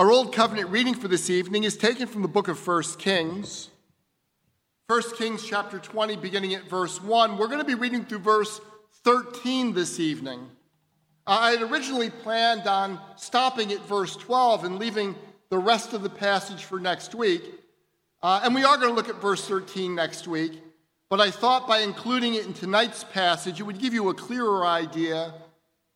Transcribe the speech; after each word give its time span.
Our 0.00 0.10
Old 0.10 0.34
Covenant 0.34 0.70
reading 0.70 0.94
for 0.94 1.08
this 1.08 1.28
evening 1.28 1.64
is 1.64 1.76
taken 1.76 2.06
from 2.06 2.22
the 2.22 2.28
book 2.28 2.48
of 2.48 2.66
1 2.66 2.82
Kings. 2.96 3.68
1 4.86 5.02
Kings 5.18 5.44
chapter 5.46 5.78
20, 5.78 6.16
beginning 6.16 6.54
at 6.54 6.70
verse 6.70 7.02
1. 7.02 7.36
We're 7.36 7.48
going 7.48 7.58
to 7.58 7.66
be 7.66 7.74
reading 7.74 8.06
through 8.06 8.20
verse 8.20 8.62
13 9.04 9.74
this 9.74 10.00
evening. 10.00 10.48
I 11.26 11.50
had 11.50 11.60
originally 11.60 12.08
planned 12.08 12.66
on 12.66 12.98
stopping 13.16 13.74
at 13.74 13.86
verse 13.86 14.16
12 14.16 14.64
and 14.64 14.78
leaving 14.78 15.16
the 15.50 15.58
rest 15.58 15.92
of 15.92 16.00
the 16.00 16.08
passage 16.08 16.64
for 16.64 16.80
next 16.80 17.14
week. 17.14 17.42
Uh, 18.22 18.40
and 18.42 18.54
we 18.54 18.64
are 18.64 18.78
going 18.78 18.88
to 18.88 18.94
look 18.94 19.10
at 19.10 19.20
verse 19.20 19.46
13 19.46 19.94
next 19.94 20.26
week. 20.26 20.62
But 21.10 21.20
I 21.20 21.30
thought 21.30 21.68
by 21.68 21.80
including 21.80 22.32
it 22.36 22.46
in 22.46 22.54
tonight's 22.54 23.04
passage, 23.04 23.60
it 23.60 23.64
would 23.64 23.78
give 23.78 23.92
you 23.92 24.08
a 24.08 24.14
clearer 24.14 24.64
idea 24.64 25.34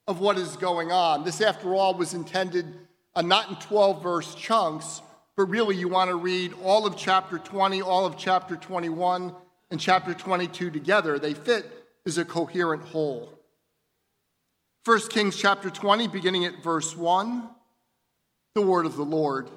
of 0.07 0.21
what 0.21 0.37
is 0.37 0.57
going 0.57 0.93
on. 0.93 1.25
This, 1.25 1.41
after 1.41 1.75
all, 1.75 1.95
was 1.95 2.13
intended 2.13 2.84
uh, 3.17 3.23
not 3.23 3.49
in 3.49 3.57
12 3.57 4.03
verse 4.03 4.35
chunks, 4.35 5.03
but 5.37 5.45
really 5.45 5.77
you 5.77 5.89
want 5.89 6.11
to 6.11 6.17
read 6.17 6.53
all 6.63 6.87
of 6.87 6.97
chapter 6.97 7.39
20, 7.39 7.83
all 7.83 8.07
of 8.07 8.17
chapter 8.17 8.57
21, 8.57 9.35
and 9.71 9.81
chapter 9.81 10.15
22 10.15 10.71
together. 10.71 11.19
They 11.19 11.35
fit 11.35 11.67
as 12.07 12.19
a 12.19 12.25
coherent 12.25 12.83
whole. 12.83 13.31
1 14.85 15.01
Kings 15.09 15.37
chapter 15.37 15.71
20, 15.71 16.09
beginning 16.09 16.45
at 16.45 16.63
verse 16.63 16.97
1, 16.97 17.49
the 18.55 18.61
word 18.61 18.87
of 18.87 18.97
the 18.97 19.05
Lord. 19.05 19.49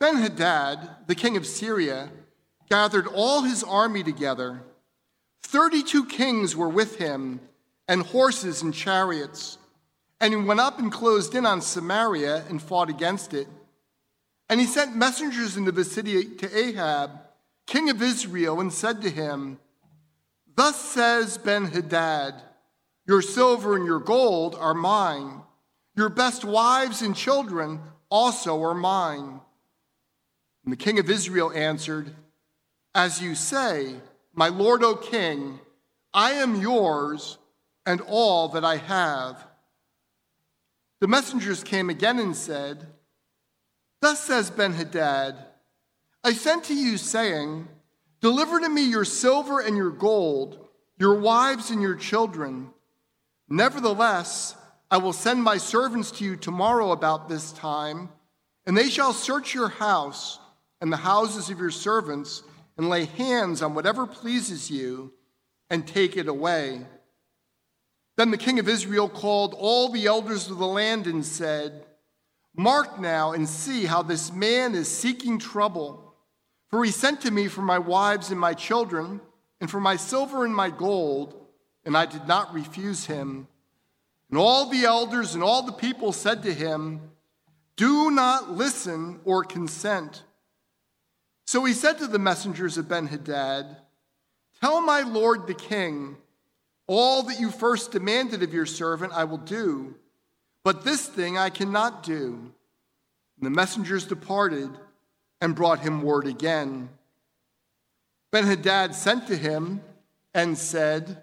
Ben 0.00 0.16
Hadad, 0.16 0.88
the 1.06 1.14
king 1.14 1.36
of 1.36 1.46
Syria, 1.46 2.08
gathered 2.68 3.06
all 3.06 3.42
his 3.42 3.62
army 3.62 4.02
together. 4.02 4.62
32 5.42 6.06
kings 6.06 6.56
were 6.56 6.68
with 6.68 6.96
him, 6.96 7.40
and 7.86 8.02
horses 8.02 8.62
and 8.62 8.72
chariots. 8.72 9.58
And 10.24 10.32
he 10.32 10.40
went 10.40 10.58
up 10.58 10.78
and 10.78 10.90
closed 10.90 11.34
in 11.34 11.44
on 11.44 11.60
Samaria 11.60 12.46
and 12.48 12.62
fought 12.62 12.88
against 12.88 13.34
it. 13.34 13.46
And 14.48 14.58
he 14.58 14.64
sent 14.64 14.96
messengers 14.96 15.58
into 15.58 15.70
the 15.70 15.84
city 15.84 16.24
to 16.36 16.58
Ahab, 16.58 17.10
king 17.66 17.90
of 17.90 18.00
Israel, 18.00 18.58
and 18.58 18.72
said 18.72 19.02
to 19.02 19.10
him, 19.10 19.58
Thus 20.56 20.80
says 20.80 21.36
Ben 21.36 21.66
Hadad, 21.66 22.36
Your 23.06 23.20
silver 23.20 23.76
and 23.76 23.84
your 23.84 23.98
gold 23.98 24.56
are 24.58 24.72
mine. 24.72 25.42
Your 25.94 26.08
best 26.08 26.42
wives 26.42 27.02
and 27.02 27.14
children 27.14 27.82
also 28.08 28.62
are 28.62 28.74
mine. 28.74 29.42
And 30.64 30.72
the 30.72 30.78
king 30.78 30.98
of 30.98 31.10
Israel 31.10 31.52
answered, 31.54 32.16
As 32.94 33.20
you 33.20 33.34
say, 33.34 33.96
my 34.32 34.48
lord, 34.48 34.82
O 34.82 34.94
king, 34.94 35.60
I 36.14 36.32
am 36.32 36.62
yours 36.62 37.36
and 37.84 38.00
all 38.00 38.48
that 38.48 38.64
I 38.64 38.78
have. 38.78 39.46
The 41.00 41.08
messengers 41.08 41.64
came 41.64 41.90
again 41.90 42.18
and 42.18 42.36
said, 42.36 42.86
Thus 44.00 44.20
says 44.20 44.50
Ben 44.50 44.72
Hadad, 44.72 45.36
I 46.22 46.32
sent 46.32 46.64
to 46.64 46.74
you, 46.74 46.96
saying, 46.96 47.68
Deliver 48.20 48.60
to 48.60 48.68
me 48.68 48.82
your 48.88 49.04
silver 49.04 49.60
and 49.60 49.76
your 49.76 49.90
gold, 49.90 50.66
your 50.98 51.14
wives 51.20 51.70
and 51.70 51.82
your 51.82 51.94
children. 51.94 52.70
Nevertheless, 53.48 54.56
I 54.90 54.98
will 54.98 55.12
send 55.12 55.42
my 55.42 55.58
servants 55.58 56.10
to 56.12 56.24
you 56.24 56.36
tomorrow 56.36 56.92
about 56.92 57.28
this 57.28 57.52
time, 57.52 58.08
and 58.66 58.76
they 58.76 58.88
shall 58.88 59.12
search 59.12 59.54
your 59.54 59.68
house 59.68 60.38
and 60.80 60.92
the 60.92 60.96
houses 60.98 61.50
of 61.50 61.58
your 61.58 61.70
servants, 61.70 62.42
and 62.76 62.88
lay 62.88 63.04
hands 63.04 63.62
on 63.62 63.74
whatever 63.74 64.06
pleases 64.06 64.70
you, 64.70 65.12
and 65.70 65.86
take 65.86 66.16
it 66.16 66.28
away. 66.28 66.80
Then 68.16 68.30
the 68.30 68.38
king 68.38 68.58
of 68.58 68.68
Israel 68.68 69.08
called 69.08 69.54
all 69.58 69.88
the 69.88 70.06
elders 70.06 70.48
of 70.50 70.58
the 70.58 70.66
land 70.66 71.06
and 71.06 71.24
said, 71.24 71.84
Mark 72.56 73.00
now 73.00 73.32
and 73.32 73.48
see 73.48 73.84
how 73.84 74.02
this 74.02 74.32
man 74.32 74.74
is 74.74 74.88
seeking 74.88 75.38
trouble. 75.38 76.14
For 76.68 76.84
he 76.84 76.90
sent 76.90 77.20
to 77.22 77.30
me 77.30 77.48
for 77.48 77.62
my 77.62 77.78
wives 77.78 78.30
and 78.30 78.38
my 78.38 78.54
children, 78.54 79.20
and 79.60 79.70
for 79.70 79.80
my 79.80 79.96
silver 79.96 80.44
and 80.44 80.54
my 80.54 80.70
gold, 80.70 81.34
and 81.84 81.96
I 81.96 82.06
did 82.06 82.26
not 82.28 82.54
refuse 82.54 83.06
him. 83.06 83.48
And 84.30 84.38
all 84.38 84.68
the 84.68 84.84
elders 84.84 85.34
and 85.34 85.42
all 85.42 85.62
the 85.62 85.72
people 85.72 86.12
said 86.12 86.42
to 86.44 86.54
him, 86.54 87.00
Do 87.76 88.10
not 88.10 88.50
listen 88.50 89.20
or 89.24 89.44
consent. 89.44 90.22
So 91.46 91.64
he 91.64 91.72
said 91.72 91.98
to 91.98 92.06
the 92.06 92.18
messengers 92.18 92.78
of 92.78 92.88
Ben 92.88 93.06
Hadad, 93.06 93.76
Tell 94.60 94.80
my 94.80 95.02
lord 95.02 95.46
the 95.46 95.54
king, 95.54 96.16
all 96.86 97.22
that 97.24 97.40
you 97.40 97.50
first 97.50 97.92
demanded 97.92 98.42
of 98.42 98.52
your 98.52 98.66
servant 98.66 99.12
I 99.12 99.24
will 99.24 99.38
do, 99.38 99.94
but 100.62 100.84
this 100.84 101.06
thing 101.06 101.38
I 101.38 101.50
cannot 101.50 102.02
do. 102.02 102.52
And 103.36 103.46
the 103.46 103.50
messengers 103.50 104.06
departed 104.06 104.70
and 105.40 105.54
brought 105.54 105.80
him 105.80 106.02
word 106.02 106.26
again. 106.26 106.88
Ben 108.30 108.44
Hadad 108.46 108.94
sent 108.94 109.26
to 109.28 109.36
him 109.36 109.80
and 110.32 110.58
said, 110.58 111.22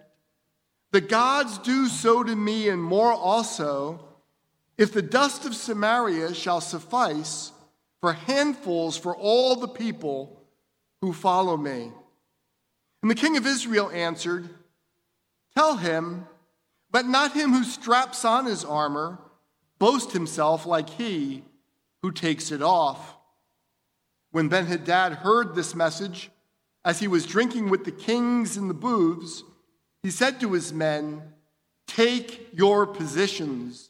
The 0.92 1.02
gods 1.02 1.58
do 1.58 1.88
so 1.88 2.24
to 2.24 2.36
me 2.36 2.70
and 2.70 2.82
more 2.82 3.12
also, 3.12 4.04
if 4.78 4.94
the 4.94 5.02
dust 5.02 5.46
of 5.46 5.56
Samaria 5.56 6.34
shall 6.34 6.62
suffice 6.62 7.52
for 8.00 8.14
handfuls 8.14 8.98
for 8.98 9.16
all 9.16 9.56
the 9.56 9.68
people 9.68 10.42
who 11.02 11.14
follow 11.14 11.56
me. 11.56 11.92
And 13.02 13.12
the 13.12 13.16
king 13.16 13.38
of 13.38 13.46
Israel 13.46 13.92
answered, 13.92 14.50
Tell 15.56 15.78
him, 15.78 16.26
but 16.92 17.06
not 17.06 17.34
him 17.34 17.54
who 17.54 17.64
straps 17.64 18.26
on 18.26 18.46
his 18.46 18.64
armor 18.64 19.20
boast 19.80 20.12
himself 20.12 20.66
like 20.66 20.90
he 20.92 21.44
who 22.02 22.12
takes 22.12 22.52
it 22.52 22.62
off. 22.62 23.16
When 24.32 24.48
Ben 24.48 24.68
Hadad 24.68 25.14
heard 25.14 25.56
this 25.56 25.76
message, 25.76 26.30
as 26.86 27.00
he 27.00 27.08
was 27.08 27.26
drinking 27.26 27.70
with 27.70 27.84
the 27.84 27.92
kings 27.92 28.58
in 28.58 28.68
the 28.68 28.74
booths, 28.74 29.44
he 30.04 30.10
said 30.10 30.40
to 30.40 30.54
his 30.54 30.72
men, 30.72 31.22
Take 31.88 32.50
your 32.54 32.88
positions. 32.88 33.90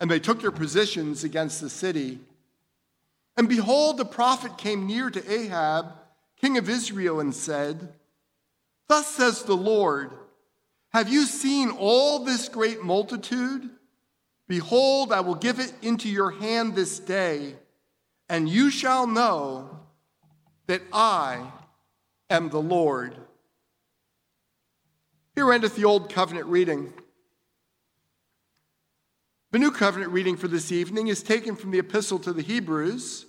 And 0.00 0.10
they 0.10 0.18
took 0.18 0.40
their 0.40 0.50
positions 0.50 1.24
against 1.24 1.60
the 1.60 1.68
city. 1.68 2.20
And 3.36 3.48
behold, 3.48 3.96
the 3.96 4.04
prophet 4.04 4.56
came 4.58 4.86
near 4.86 5.10
to 5.10 5.32
Ahab, 5.32 5.92
king 6.40 6.56
of 6.56 6.68
Israel, 6.68 7.20
and 7.20 7.34
said, 7.34 7.92
Thus 8.88 9.06
says 9.08 9.42
the 9.42 9.56
Lord, 9.56 10.12
have 10.92 11.08
you 11.08 11.24
seen 11.24 11.70
all 11.70 12.24
this 12.24 12.48
great 12.48 12.82
multitude? 12.82 13.70
Behold, 14.48 15.12
I 15.12 15.20
will 15.20 15.36
give 15.36 15.60
it 15.60 15.72
into 15.82 16.08
your 16.08 16.32
hand 16.32 16.74
this 16.74 16.98
day, 16.98 17.54
and 18.28 18.48
you 18.48 18.70
shall 18.70 19.06
know 19.06 19.78
that 20.66 20.82
I 20.92 21.52
am 22.28 22.48
the 22.48 22.60
Lord. 22.60 23.16
Here 25.36 25.52
endeth 25.52 25.76
the 25.76 25.84
Old 25.84 26.12
Covenant 26.12 26.46
reading. 26.46 26.92
The 29.52 29.60
New 29.60 29.70
Covenant 29.70 30.10
reading 30.10 30.36
for 30.36 30.48
this 30.48 30.72
evening 30.72 31.06
is 31.06 31.22
taken 31.22 31.54
from 31.54 31.70
the 31.70 31.78
Epistle 31.78 32.18
to 32.20 32.32
the 32.32 32.42
Hebrews. 32.42 33.26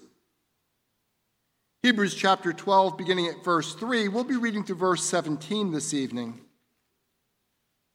Hebrews 1.83 2.15
chapter 2.15 2.53
12, 2.53 2.97
beginning 2.97 3.27
at 3.27 3.43
verse 3.43 3.75
3. 3.75 4.07
We'll 4.07 4.23
be 4.23 4.35
reading 4.35 4.63
through 4.63 4.77
verse 4.77 5.03
17 5.03 5.71
this 5.71 5.93
evening 5.93 6.41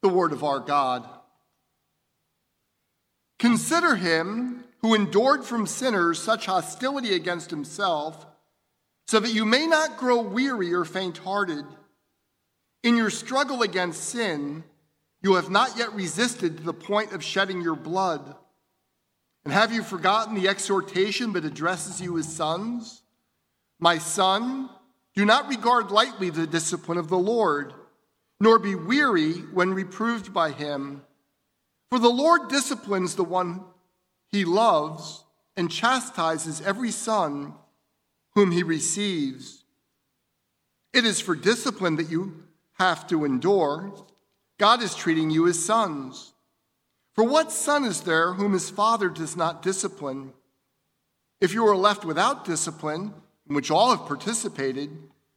the 0.03 0.09
word 0.09 0.33
of 0.33 0.45
our 0.45 0.61
God. 0.61 1.09
Consider 3.39 3.97
him 3.97 4.65
who 4.79 4.95
endured 4.95 5.45
from 5.45 5.67
sinners 5.67 6.19
such 6.23 6.47
hostility 6.47 7.15
against 7.15 7.51
himself, 7.51 8.27
so 9.09 9.21
that 9.21 9.34
you 9.34 9.45
may 9.45 9.67
not 9.67 9.99
grow 9.99 10.21
weary 10.21 10.73
or 10.73 10.84
faint 10.84 11.19
hearted. 11.19 11.65
In 12.83 12.97
your 12.97 13.11
struggle 13.11 13.62
against 13.62 14.05
sin, 14.05 14.65
you 15.23 15.34
have 15.34 15.51
not 15.51 15.77
yet 15.77 15.93
resisted 15.93 16.57
to 16.57 16.63
the 16.63 16.73
point 16.73 17.13
of 17.13 17.23
shedding 17.23 17.61
your 17.61 17.77
blood. 17.77 18.37
And 19.45 19.53
have 19.53 19.73
you 19.73 19.83
forgotten 19.83 20.34
the 20.34 20.49
exhortation 20.49 21.33
that 21.33 21.45
addresses 21.45 22.01
you 22.01 22.19
as 22.19 22.33
sons? 22.33 23.03
My 23.78 23.99
son, 23.99 24.69
do 25.15 25.25
not 25.25 25.49
regard 25.49 25.91
lightly 25.91 26.31
the 26.31 26.47
discipline 26.47 26.99
of 26.99 27.09
the 27.09 27.19
Lord 27.19 27.72
nor 28.41 28.59
be 28.59 28.74
weary 28.74 29.33
when 29.33 29.72
reproved 29.72 30.33
by 30.33 30.50
him. 30.50 31.03
For 31.91 31.98
the 31.98 32.09
Lord 32.09 32.48
disciplines 32.48 33.15
the 33.15 33.24
one 33.24 33.65
he 34.28 34.44
loves 34.44 35.24
and 35.56 35.71
chastises 35.71 36.60
every 36.60 36.91
son 36.91 37.54
whom 38.34 38.50
he 38.50 38.62
receives. 38.62 39.65
It 40.92 41.04
is 41.04 41.21
for 41.21 41.34
discipline 41.34 41.97
that 41.97 42.10
you 42.10 42.44
have 42.74 43.06
to 43.09 43.24
endure. 43.24 43.94
God 44.59 44.82
is 44.82 44.94
treating 44.94 45.30
you 45.30 45.47
as 45.47 45.65
sons. 45.65 46.32
For 47.15 47.24
what 47.24 47.50
son 47.50 47.84
is 47.84 48.03
there 48.03 48.34
whom 48.34 48.53
his 48.53 48.68
father 48.68 49.09
does 49.09 49.36
not 49.36 49.62
discipline? 49.62 50.32
If 51.41 51.54
you 51.54 51.66
are 51.66 51.77
left 51.77 52.04
without 52.04 52.44
discipline, 52.44 53.15
in 53.48 53.54
which 53.54 53.71
all 53.71 53.97
have 53.97 54.06
participated, 54.06 54.91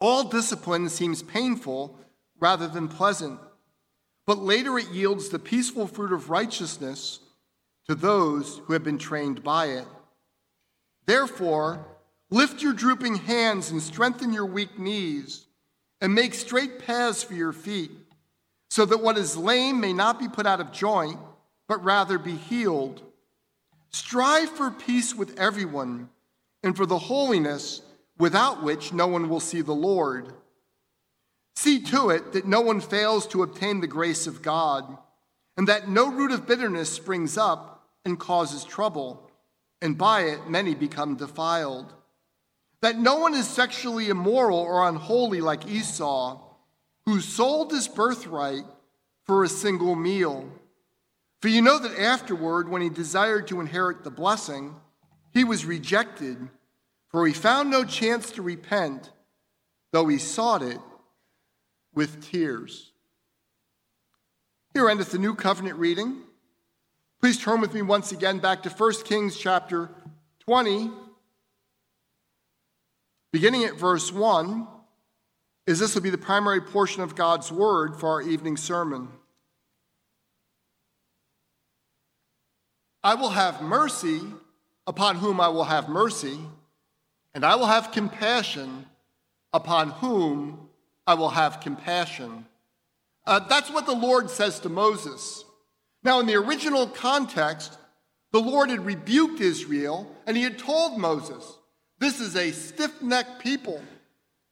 all 0.00 0.24
discipline 0.24 0.88
seems 0.88 1.22
painful 1.22 1.98
rather 2.38 2.68
than 2.68 2.88
pleasant, 2.88 3.40
but 4.26 4.38
later 4.38 4.78
it 4.78 4.90
yields 4.90 5.28
the 5.28 5.38
peaceful 5.38 5.86
fruit 5.86 6.12
of 6.12 6.30
righteousness 6.30 7.20
to 7.88 7.94
those 7.94 8.58
who 8.64 8.72
have 8.72 8.84
been 8.84 8.98
trained 8.98 9.42
by 9.42 9.66
it. 9.66 9.86
Therefore, 11.06 11.86
lift 12.30 12.62
your 12.62 12.72
drooping 12.72 13.16
hands 13.16 13.70
and 13.70 13.80
strengthen 13.80 14.32
your 14.32 14.46
weak 14.46 14.78
knees, 14.78 15.46
and 16.00 16.14
make 16.14 16.34
straight 16.34 16.84
paths 16.84 17.22
for 17.22 17.34
your 17.34 17.52
feet, 17.52 17.92
so 18.68 18.84
that 18.84 19.02
what 19.02 19.16
is 19.16 19.36
lame 19.36 19.80
may 19.80 19.92
not 19.92 20.18
be 20.18 20.28
put 20.28 20.46
out 20.46 20.60
of 20.60 20.72
joint, 20.72 21.18
but 21.68 21.82
rather 21.82 22.18
be 22.18 22.34
healed. 22.36 23.02
Strive 23.90 24.50
for 24.50 24.70
peace 24.70 25.14
with 25.14 25.38
everyone, 25.38 26.10
and 26.62 26.76
for 26.76 26.84
the 26.84 26.98
holiness 26.98 27.80
without 28.18 28.62
which 28.62 28.92
no 28.92 29.06
one 29.06 29.28
will 29.28 29.40
see 29.40 29.60
the 29.60 29.74
Lord. 29.74 30.32
See 31.54 31.80
to 31.84 32.10
it 32.10 32.32
that 32.32 32.46
no 32.46 32.60
one 32.60 32.80
fails 32.80 33.26
to 33.28 33.42
obtain 33.42 33.80
the 33.80 33.86
grace 33.86 34.26
of 34.26 34.42
God, 34.42 34.98
and 35.56 35.68
that 35.68 35.88
no 35.88 36.10
root 36.10 36.30
of 36.30 36.46
bitterness 36.46 36.92
springs 36.92 37.38
up 37.38 37.88
and 38.04 38.18
causes 38.18 38.64
trouble, 38.64 39.30
and 39.80 39.96
by 39.96 40.22
it 40.22 40.48
many 40.48 40.74
become 40.74 41.16
defiled. 41.16 41.92
That 42.82 42.98
no 42.98 43.16
one 43.16 43.34
is 43.34 43.48
sexually 43.48 44.08
immoral 44.08 44.58
or 44.58 44.88
unholy 44.88 45.40
like 45.40 45.66
Esau, 45.66 46.40
who 47.06 47.20
sold 47.20 47.72
his 47.72 47.88
birthright 47.88 48.64
for 49.24 49.42
a 49.42 49.48
single 49.48 49.94
meal. 49.94 50.48
For 51.40 51.48
you 51.48 51.62
know 51.62 51.78
that 51.78 51.98
afterward, 51.98 52.68
when 52.68 52.82
he 52.82 52.88
desired 52.88 53.48
to 53.48 53.60
inherit 53.60 54.04
the 54.04 54.10
blessing, 54.10 54.74
he 55.32 55.44
was 55.44 55.64
rejected, 55.64 56.48
for 57.16 57.26
he 57.26 57.32
found 57.32 57.70
no 57.70 57.82
chance 57.82 58.30
to 58.32 58.42
repent, 58.42 59.10
though 59.90 60.06
he 60.06 60.18
sought 60.18 60.60
it 60.60 60.78
with 61.94 62.22
tears. 62.30 62.92
Here 64.74 64.86
endeth 64.90 65.12
the 65.12 65.18
new 65.18 65.34
covenant 65.34 65.78
reading. 65.78 66.18
Please 67.22 67.38
turn 67.38 67.62
with 67.62 67.72
me 67.72 67.80
once 67.80 68.12
again 68.12 68.38
back 68.38 68.62
to 68.64 68.68
1 68.68 68.92
Kings 69.04 69.34
chapter 69.34 69.88
20, 70.40 70.90
beginning 73.32 73.64
at 73.64 73.78
verse 73.78 74.12
1, 74.12 74.68
as 75.66 75.78
this 75.78 75.94
will 75.94 76.02
be 76.02 76.10
the 76.10 76.18
primary 76.18 76.60
portion 76.60 77.02
of 77.02 77.14
God's 77.14 77.50
word 77.50 77.96
for 77.98 78.10
our 78.10 78.20
evening 78.20 78.58
sermon. 78.58 79.08
I 83.02 83.14
will 83.14 83.30
have 83.30 83.62
mercy 83.62 84.20
upon 84.86 85.16
whom 85.16 85.40
I 85.40 85.48
will 85.48 85.64
have 85.64 85.88
mercy, 85.88 86.40
and 87.36 87.44
I 87.44 87.54
will 87.56 87.66
have 87.66 87.92
compassion 87.92 88.86
upon 89.52 89.90
whom 89.90 90.70
I 91.06 91.12
will 91.12 91.28
have 91.28 91.60
compassion. 91.60 92.46
Uh, 93.26 93.40
that's 93.40 93.70
what 93.70 93.84
the 93.84 93.94
Lord 93.94 94.30
says 94.30 94.58
to 94.60 94.70
Moses. 94.70 95.44
Now, 96.02 96.18
in 96.20 96.24
the 96.24 96.36
original 96.36 96.86
context, 96.86 97.76
the 98.32 98.40
Lord 98.40 98.70
had 98.70 98.86
rebuked 98.86 99.42
Israel 99.42 100.10
and 100.26 100.34
he 100.34 100.44
had 100.44 100.58
told 100.58 100.98
Moses, 100.98 101.44
This 101.98 102.20
is 102.20 102.36
a 102.36 102.52
stiff 102.52 103.02
necked 103.02 103.42
people. 103.42 103.82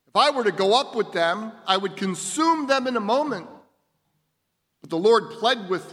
If 0.07 0.15
I 0.15 0.29
were 0.29 0.45
to 0.45 0.53
go 0.53 0.79
up 0.79 0.95
with 0.95 1.11
them, 1.11 1.53
I 1.67 1.79
would 1.79 1.97
consume 1.97 2.67
them 2.67 2.87
in 2.87 2.99
a 2.99 3.01
moment. 3.01 3.47
But 4.83 4.91
the 4.91 4.99
Lord 4.99 5.31
pled 5.31 5.71
with, 5.71 5.91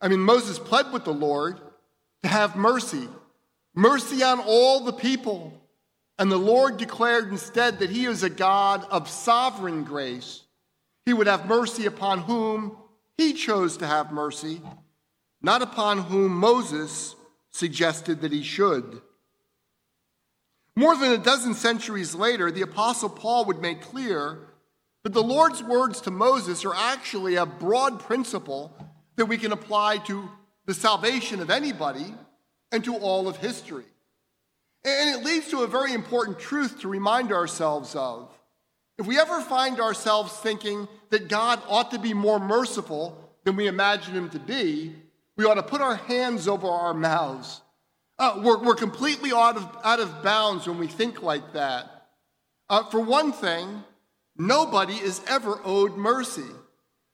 I 0.00 0.06
mean, 0.06 0.20
Moses 0.20 0.60
pled 0.60 0.92
with 0.92 1.02
the 1.02 1.12
Lord 1.12 1.58
to 2.22 2.28
have 2.28 2.54
mercy, 2.54 3.08
mercy 3.74 4.22
on 4.22 4.38
all 4.38 4.84
the 4.84 4.92
people. 4.92 5.60
And 6.18 6.30
the 6.30 6.36
Lord 6.36 6.76
declared 6.76 7.28
instead 7.28 7.80
that 7.80 7.90
he 7.90 8.04
is 8.04 8.22
a 8.22 8.30
God 8.30 8.86
of 8.90 9.08
sovereign 9.08 9.84
grace. 9.84 10.42
He 11.06 11.12
would 11.12 11.26
have 11.26 11.46
mercy 11.46 11.86
upon 11.86 12.20
whom 12.20 12.76
he 13.16 13.32
chose 13.32 13.76
to 13.78 13.86
have 13.86 14.12
mercy, 14.12 14.60
not 15.42 15.62
upon 15.62 15.98
whom 15.98 16.32
Moses 16.32 17.14
suggested 17.50 18.20
that 18.20 18.32
he 18.32 18.42
should. 18.42 19.00
More 20.76 20.96
than 20.96 21.12
a 21.12 21.18
dozen 21.18 21.54
centuries 21.54 22.14
later, 22.14 22.50
the 22.50 22.62
Apostle 22.62 23.08
Paul 23.08 23.44
would 23.44 23.60
make 23.60 23.80
clear 23.80 24.38
that 25.04 25.12
the 25.12 25.22
Lord's 25.22 25.62
words 25.62 26.00
to 26.02 26.10
Moses 26.10 26.64
are 26.64 26.74
actually 26.74 27.36
a 27.36 27.46
broad 27.46 28.00
principle 28.00 28.76
that 29.16 29.26
we 29.26 29.36
can 29.36 29.52
apply 29.52 29.98
to 29.98 30.28
the 30.66 30.74
salvation 30.74 31.40
of 31.40 31.50
anybody 31.50 32.14
and 32.72 32.82
to 32.84 32.96
all 32.96 33.28
of 33.28 33.36
history. 33.36 33.84
And 34.84 35.10
it 35.10 35.24
leads 35.24 35.48
to 35.48 35.62
a 35.62 35.66
very 35.66 35.94
important 35.94 36.38
truth 36.38 36.80
to 36.80 36.88
remind 36.88 37.32
ourselves 37.32 37.94
of. 37.94 38.30
If 38.98 39.06
we 39.06 39.18
ever 39.18 39.40
find 39.40 39.80
ourselves 39.80 40.32
thinking 40.32 40.86
that 41.10 41.28
God 41.28 41.60
ought 41.68 41.90
to 41.92 41.98
be 41.98 42.14
more 42.14 42.38
merciful 42.38 43.18
than 43.44 43.56
we 43.56 43.66
imagine 43.66 44.14
him 44.14 44.30
to 44.30 44.38
be, 44.38 44.94
we 45.36 45.44
ought 45.44 45.54
to 45.54 45.62
put 45.62 45.80
our 45.80 45.96
hands 45.96 46.46
over 46.46 46.68
our 46.68 46.94
mouths. 46.94 47.60
Uh, 48.18 48.40
we're, 48.44 48.62
we're 48.62 48.74
completely 48.76 49.32
out 49.32 49.56
of, 49.56 49.76
out 49.82 50.00
of 50.00 50.22
bounds 50.22 50.68
when 50.68 50.78
we 50.78 50.86
think 50.86 51.22
like 51.22 51.54
that. 51.54 52.08
Uh, 52.68 52.84
for 52.84 53.00
one 53.00 53.32
thing, 53.32 53.82
nobody 54.36 54.94
is 54.94 55.20
ever 55.26 55.60
owed 55.64 55.96
mercy. 55.96 56.42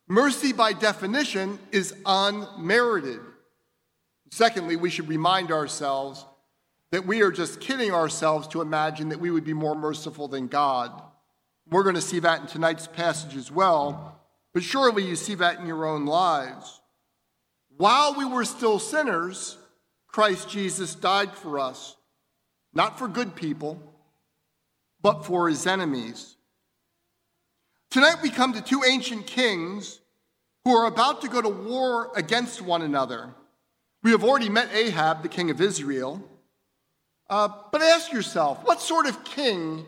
Mercy, 0.07 0.53
by 0.53 0.73
definition, 0.73 1.59
is 1.71 1.95
unmerited. 2.05 3.21
Secondly, 4.31 4.77
we 4.77 4.91
should 4.91 5.09
remind 5.09 5.51
ourselves 5.51 6.25
that 6.93 7.07
we 7.07 7.23
are 7.23 7.31
just 7.31 7.61
kidding 7.61 7.93
ourselves 7.93 8.49
to 8.49 8.61
imagine 8.61 9.11
that 9.11 9.21
we 9.21 9.31
would 9.31 9.45
be 9.45 9.53
more 9.53 9.75
merciful 9.75 10.29
than 10.29 10.49
God. 10.49 10.91
We're 11.69 11.85
going 11.85 11.95
to 11.95 12.01
see 12.01 12.19
that 12.21 12.41
in 12.41 12.47
tonight's 12.47 12.89
passage 12.89 13.37
as 13.37 13.51
well, 13.51 14.21
but 14.53 14.63
surely 14.63 15.07
you 15.07 15.15
see 15.15 15.37
that 15.37 15.61
in 15.61 15.67
your 15.67 15.87
own 15.87 16.05
lives. 16.05 16.81
While 17.77 18.15
we 18.17 18.25
were 18.25 18.45
still 18.45 18.79
sinners, 18.79 19.57
Christ 20.09 20.49
Jesus 20.49 20.95
died 20.97 21.35
for 21.35 21.61
us, 21.61 21.97
not 22.75 22.99
for 22.99 23.07
good 23.07 23.37
people, 23.37 23.81
but 25.01 25.25
for 25.25 25.49
his 25.49 25.67
enemies. 25.67 26.37
Tonight 27.91 28.17
we 28.23 28.31
come 28.31 28.53
to 28.53 28.61
two 28.61 28.83
ancient 28.85 29.27
kings 29.27 30.01
who 30.65 30.75
are 30.77 30.87
about 30.87 31.23
to 31.23 31.29
go 31.29 31.41
to 31.41 31.49
war 31.49 32.11
against 32.17 32.61
one 32.61 32.83
another. 32.83 33.35
We 34.03 34.11
have 34.11 34.25
already 34.25 34.49
met 34.49 34.75
Ahab, 34.75 35.23
the 35.23 35.29
king 35.29 35.51
of 35.51 35.61
Israel. 35.61 36.23
Uh, 37.31 37.49
but 37.71 37.81
ask 37.81 38.13
yourself, 38.13 38.59
what 38.65 38.81
sort 38.81 39.07
of 39.07 39.25
king 39.25 39.87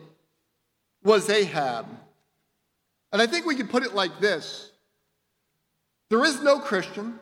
was 1.03 1.29
Ahab? 1.29 1.85
And 3.11 3.21
I 3.21 3.27
think 3.27 3.45
we 3.45 3.55
could 3.55 3.69
put 3.69 3.83
it 3.83 3.93
like 3.93 4.19
this 4.19 4.71
There 6.09 6.23
is 6.23 6.41
no 6.41 6.59
Christian 6.59 7.19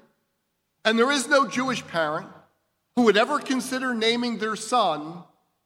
and 0.86 0.98
there 0.98 1.12
is 1.12 1.28
no 1.28 1.48
Jewish 1.48 1.86
parent 1.88 2.28
who 2.96 3.04
would 3.04 3.18
ever 3.18 3.40
consider 3.40 3.94
naming 3.94 4.38
their 4.38 4.56
son 4.56 5.24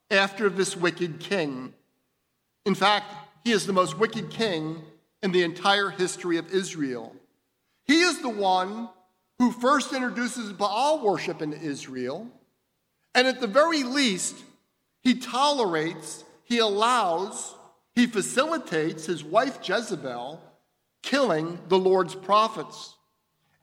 after 0.09 0.49
this 0.49 0.75
wicked 0.75 1.19
king. 1.19 1.73
In 2.65 2.75
fact, 2.75 3.13
he 3.43 3.51
is 3.51 3.65
the 3.65 3.73
most 3.73 3.97
wicked 3.97 4.29
king 4.29 4.81
in 5.21 5.31
the 5.31 5.43
entire 5.43 5.89
history 5.89 6.37
of 6.37 6.53
Israel. 6.53 7.15
He 7.85 8.01
is 8.01 8.21
the 8.21 8.29
one 8.29 8.89
who 9.39 9.51
first 9.51 9.93
introduces 9.93 10.53
Baal 10.53 11.03
worship 11.03 11.41
into 11.41 11.59
Israel. 11.59 12.27
And 13.15 13.27
at 13.27 13.39
the 13.39 13.47
very 13.47 13.83
least, 13.83 14.35
he 15.01 15.15
tolerates, 15.15 16.25
he 16.43 16.59
allows, 16.59 17.55
he 17.93 18.05
facilitates 18.05 19.05
his 19.05 19.23
wife 19.23 19.57
Jezebel 19.67 20.41
killing 21.01 21.59
the 21.69 21.79
Lord's 21.79 22.13
prophets. 22.13 22.95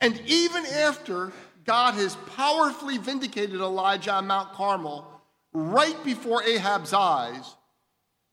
And 0.00 0.20
even 0.26 0.64
after 0.64 1.32
God 1.64 1.94
has 1.94 2.16
powerfully 2.34 2.96
vindicated 2.98 3.60
Elijah 3.60 4.14
on 4.14 4.26
Mount 4.26 4.52
Carmel, 4.54 5.06
right 5.52 6.02
before 6.02 6.42
Ahab's 6.42 6.94
eyes, 6.94 7.54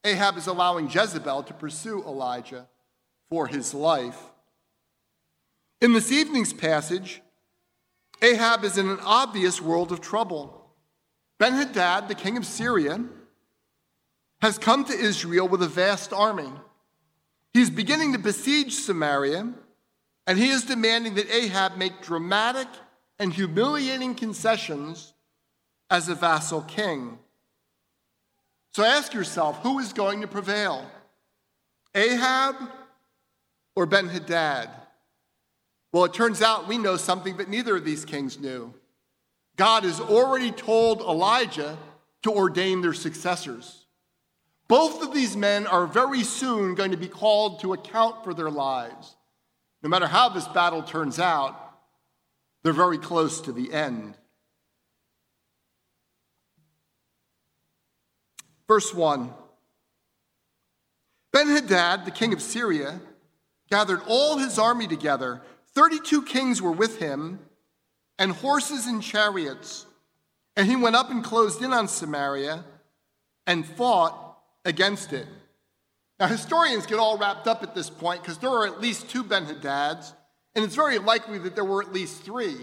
Ahab 0.06 0.38
is 0.38 0.48
allowing 0.48 0.90
Jezebel 0.90 1.44
to 1.44 1.54
pursue 1.54 2.02
Elijah 2.04 2.68
for 3.30 3.48
his 3.48 3.74
life. 3.74 4.20
In 5.82 5.94
this 5.94 6.12
evening's 6.12 6.54
passage, 6.54 7.22
Ahab 8.22 8.64
is 8.64 8.78
in 8.78 8.88
an 8.88 9.00
obvious 9.02 9.62
world 9.62 9.92
of 9.92 10.00
trouble. 10.02 10.59
Ben 11.40 11.54
Hadad, 11.54 12.10
the 12.10 12.16
king 12.16 12.38
of 12.38 12.46
Syria, 12.46 13.04
has 14.42 14.58
come 14.58 14.84
to 14.86 14.94
Israel 14.94 15.48
with 15.48 15.64
a 15.64 15.68
vast 15.68 16.14
army. 16.14 16.52
He's 17.54 17.70
beginning 17.70 18.14
to 18.14 18.20
besiege 18.20 18.74
Samaria, 18.74 19.52
and 20.28 20.38
he 20.38 20.50
is 20.50 20.66
demanding 20.66 21.16
that 21.16 21.34
Ahab 21.34 21.78
make 21.78 22.02
dramatic 22.02 22.68
and 23.18 23.34
humiliating 23.34 24.16
concessions 24.16 25.14
as 25.90 26.10
a 26.10 26.16
vassal 26.16 26.62
king. 26.62 27.18
So 28.74 28.84
ask 28.84 29.14
yourself 29.14 29.60
who 29.64 29.80
is 29.80 29.94
going 29.94 30.22
to 30.22 30.28
prevail? 30.28 30.86
Ahab 31.96 32.56
or 33.76 33.86
Ben 33.86 34.10
Hadad? 34.10 34.70
Well, 35.92 36.06
it 36.06 36.14
turns 36.14 36.42
out 36.42 36.68
we 36.68 36.78
know 36.78 36.98
something 36.98 37.38
that 37.38 37.50
neither 37.50 37.78
of 37.78 37.86
these 37.86 38.06
kings 38.06 38.40
knew. 38.40 38.74
God 39.60 39.84
has 39.84 40.00
already 40.00 40.52
told 40.52 41.02
Elijah 41.02 41.78
to 42.24 42.32
ordain 42.32 42.80
their 42.80 42.94
successors. 42.94 43.88
Both 44.70 45.04
of 45.04 45.14
these 45.14 45.36
men 45.36 45.68
are 45.68 45.86
very 45.86 46.24
soon 46.24 46.76
going 46.76 46.92
to 46.92 46.98
be 46.98 47.10
called 47.10 47.60
to 47.60 47.74
account 47.74 48.24
for 48.24 48.34
their 48.34 48.50
lives. 48.50 49.18
No 49.84 49.90
matter 49.90 50.08
how 50.08 50.30
this 50.30 50.48
battle 50.48 50.82
turns 50.82 51.20
out, 51.20 51.60
they're 52.64 52.72
very 52.72 52.98
close 52.98 53.42
to 53.42 53.52
the 53.52 53.74
end. 53.74 54.18
Verse 58.66 58.94
1 58.94 59.34
Ben 61.34 61.48
Hadad, 61.50 62.06
the 62.06 62.12
king 62.12 62.32
of 62.32 62.42
Syria, 62.42 63.02
gathered 63.70 64.00
all 64.08 64.38
his 64.38 64.58
army 64.58 64.88
together. 64.88 65.42
32 65.76 66.22
kings 66.22 66.62
were 66.62 66.72
with 66.72 67.00
him, 67.00 67.40
and 68.20 68.34
horses 68.34 68.86
and 68.86 69.02
chariots. 69.02 69.88
And 70.56 70.68
he 70.68 70.76
went 70.76 70.96
up 70.96 71.10
and 71.10 71.24
closed 71.24 71.64
in 71.64 71.74
on 71.74 71.88
Samaria 71.88 72.64
and 73.48 73.66
fought 73.66 74.38
against 74.66 75.14
it. 75.14 75.26
Now, 76.20 76.28
historians 76.28 76.86
get 76.86 77.00
all 77.00 77.18
wrapped 77.18 77.48
up 77.48 77.64
at 77.64 77.74
this 77.74 77.90
point 77.90 78.22
because 78.22 78.38
there 78.38 78.50
are 78.50 78.68
at 78.68 78.82
least 78.82 79.10
two 79.10 79.24
Ben 79.24 79.46
Hadads, 79.46 80.14
and 80.54 80.66
it's 80.66 80.76
very 80.76 81.00
likely 81.00 81.38
that 81.40 81.56
there 81.56 81.64
were 81.64 81.82
at 81.82 81.94
least 81.94 82.24
three. 82.24 82.58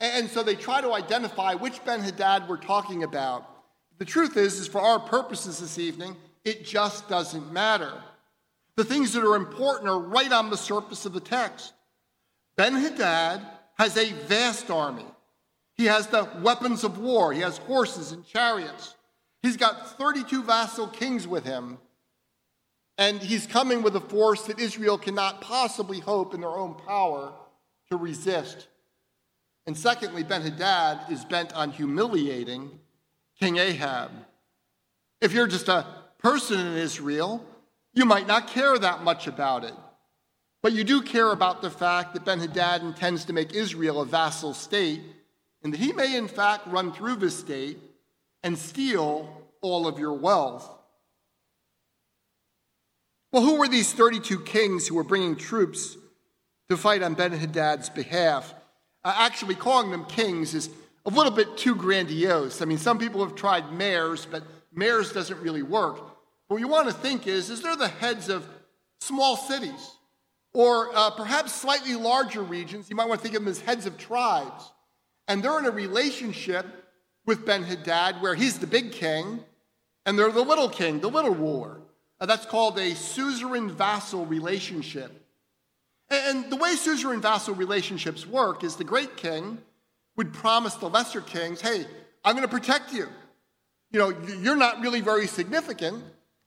And 0.00 0.28
so 0.28 0.42
they 0.42 0.54
try 0.54 0.82
to 0.82 0.92
identify 0.92 1.54
which 1.54 1.82
Ben 1.84 2.00
Hadad 2.00 2.46
we're 2.48 2.58
talking 2.58 3.02
about. 3.02 3.48
The 3.98 4.04
truth 4.04 4.36
is, 4.36 4.60
is 4.60 4.68
for 4.68 4.80
our 4.80 4.98
purposes 4.98 5.60
this 5.60 5.78
evening, 5.78 6.16
it 6.44 6.64
just 6.64 7.08
doesn't 7.08 7.52
matter. 7.52 7.92
The 8.76 8.84
things 8.84 9.12
that 9.14 9.26
are 9.26 9.36
important 9.36 9.88
are 9.90 9.98
right 9.98 10.32
on 10.32 10.50
the 10.50 10.56
surface 10.56 11.06
of 11.06 11.12
the 11.12 11.20
text. 11.20 11.72
Ben 12.56 12.74
Hadad 12.74 13.46
has 13.80 13.96
a 13.96 14.12
vast 14.12 14.70
army. 14.70 15.06
He 15.78 15.86
has 15.86 16.06
the 16.08 16.28
weapons 16.42 16.84
of 16.84 16.98
war, 16.98 17.32
he 17.32 17.40
has 17.40 17.56
horses 17.56 18.12
and 18.12 18.26
chariots. 18.26 18.94
He's 19.42 19.56
got 19.56 19.96
32 19.96 20.42
vassal 20.42 20.86
kings 20.86 21.26
with 21.26 21.46
him. 21.46 21.78
And 22.98 23.22
he's 23.22 23.46
coming 23.46 23.80
with 23.80 23.96
a 23.96 24.00
force 24.00 24.42
that 24.42 24.60
Israel 24.60 24.98
cannot 24.98 25.40
possibly 25.40 25.98
hope 25.98 26.34
in 26.34 26.42
their 26.42 26.50
own 26.50 26.74
power 26.74 27.32
to 27.90 27.96
resist. 27.96 28.68
And 29.66 29.74
secondly, 29.74 30.24
Ben 30.24 30.42
Hadad 30.42 31.10
is 31.10 31.24
bent 31.24 31.54
on 31.54 31.70
humiliating 31.70 32.70
King 33.40 33.56
Ahab. 33.56 34.10
If 35.22 35.32
you're 35.32 35.46
just 35.46 35.68
a 35.68 35.86
person 36.18 36.60
in 36.60 36.76
Israel, 36.76 37.42
you 37.94 38.04
might 38.04 38.26
not 38.26 38.48
care 38.48 38.78
that 38.78 39.04
much 39.04 39.26
about 39.26 39.64
it. 39.64 39.74
But 40.62 40.72
you 40.72 40.84
do 40.84 41.00
care 41.00 41.32
about 41.32 41.62
the 41.62 41.70
fact 41.70 42.12
that 42.12 42.24
Ben 42.24 42.40
Hadad 42.40 42.82
intends 42.82 43.24
to 43.26 43.32
make 43.32 43.54
Israel 43.54 44.00
a 44.00 44.06
vassal 44.06 44.52
state, 44.52 45.00
and 45.62 45.72
that 45.72 45.80
he 45.80 45.92
may, 45.92 46.16
in 46.16 46.28
fact, 46.28 46.66
run 46.66 46.92
through 46.92 47.16
the 47.16 47.30
state 47.30 47.78
and 48.42 48.58
steal 48.58 49.42
all 49.62 49.86
of 49.86 49.98
your 49.98 50.12
wealth. 50.12 50.68
Well, 53.32 53.42
who 53.42 53.56
were 53.56 53.68
these 53.68 53.92
32 53.92 54.40
kings 54.40 54.86
who 54.86 54.96
were 54.96 55.04
bringing 55.04 55.36
troops 55.36 55.96
to 56.68 56.76
fight 56.76 57.02
on 57.02 57.14
Ben 57.14 57.32
Hadad's 57.32 57.88
behalf? 57.88 58.52
Uh, 59.02 59.14
actually, 59.16 59.54
calling 59.54 59.90
them 59.90 60.04
kings 60.04 60.52
is 60.54 60.68
a 61.06 61.10
little 61.10 61.32
bit 61.32 61.56
too 61.56 61.74
grandiose. 61.74 62.60
I 62.60 62.66
mean, 62.66 62.78
some 62.78 62.98
people 62.98 63.24
have 63.24 63.34
tried 63.34 63.72
mayors, 63.72 64.26
but 64.26 64.42
mayors 64.74 65.12
doesn't 65.12 65.40
really 65.40 65.62
work. 65.62 66.00
What 66.48 66.60
you 66.60 66.68
want 66.68 66.88
to 66.88 66.94
think 66.94 67.26
is, 67.26 67.48
is 67.48 67.62
they're 67.62 67.76
the 67.76 67.88
heads 67.88 68.28
of 68.28 68.46
small 69.00 69.36
cities 69.36 69.96
or 70.52 70.90
uh, 70.94 71.10
perhaps 71.10 71.52
slightly 71.52 71.94
larger 71.94 72.42
regions. 72.42 72.90
You 72.90 72.96
might 72.96 73.08
want 73.08 73.20
to 73.20 73.22
think 73.22 73.36
of 73.36 73.44
them 73.44 73.50
as 73.50 73.60
heads 73.60 73.86
of 73.86 73.96
tribes. 73.98 74.72
And 75.28 75.42
they're 75.42 75.58
in 75.58 75.66
a 75.66 75.70
relationship 75.70 76.66
with 77.26 77.46
Ben 77.46 77.62
Hadad 77.62 78.20
where 78.20 78.34
he's 78.34 78.58
the 78.58 78.66
big 78.66 78.92
king 78.92 79.40
and 80.04 80.18
they're 80.18 80.32
the 80.32 80.42
little 80.42 80.68
king, 80.68 81.00
the 81.00 81.10
little 81.10 81.34
ruler. 81.34 81.80
Uh, 82.20 82.26
that's 82.26 82.46
called 82.46 82.78
a 82.78 82.94
suzerain 82.94 83.70
vassal 83.70 84.26
relationship. 84.26 85.12
And, 86.10 86.44
and 86.44 86.52
the 86.52 86.56
way 86.56 86.74
suzerain 86.74 87.20
vassal 87.20 87.54
relationships 87.54 88.26
work 88.26 88.64
is 88.64 88.76
the 88.76 88.84
great 88.84 89.16
king 89.16 89.58
would 90.16 90.32
promise 90.32 90.74
the 90.74 90.88
lesser 90.88 91.20
kings, 91.20 91.60
hey, 91.60 91.86
I'm 92.24 92.36
going 92.36 92.46
to 92.46 92.52
protect 92.54 92.92
you. 92.92 93.06
You 93.92 93.98
know, 93.98 94.14
you're 94.40 94.56
not 94.56 94.80
really 94.80 95.00
very 95.00 95.26
significant, 95.26 96.02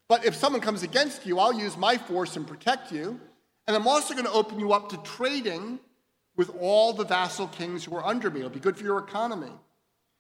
but 0.07 0.25
if 0.25 0.35
someone 0.35 0.61
comes 0.61 0.83
against 0.83 1.25
you, 1.25 1.39
I'll 1.39 1.53
use 1.53 1.75
my 1.77 1.97
force 1.97 2.35
and 2.35 2.47
protect 2.47 2.91
you. 2.91 3.19
And 3.67 3.75
I'm 3.75 3.87
also 3.87 4.13
going 4.13 4.25
to 4.25 4.31
open 4.31 4.59
you 4.59 4.73
up 4.73 4.89
to 4.89 4.97
trading 4.97 5.79
with 6.35 6.51
all 6.59 6.93
the 6.93 7.05
vassal 7.05 7.47
kings 7.47 7.85
who 7.85 7.95
are 7.95 8.05
under 8.05 8.29
me. 8.29 8.39
It'll 8.39 8.49
be 8.49 8.59
good 8.59 8.77
for 8.77 8.83
your 8.83 8.99
economy. 8.99 9.51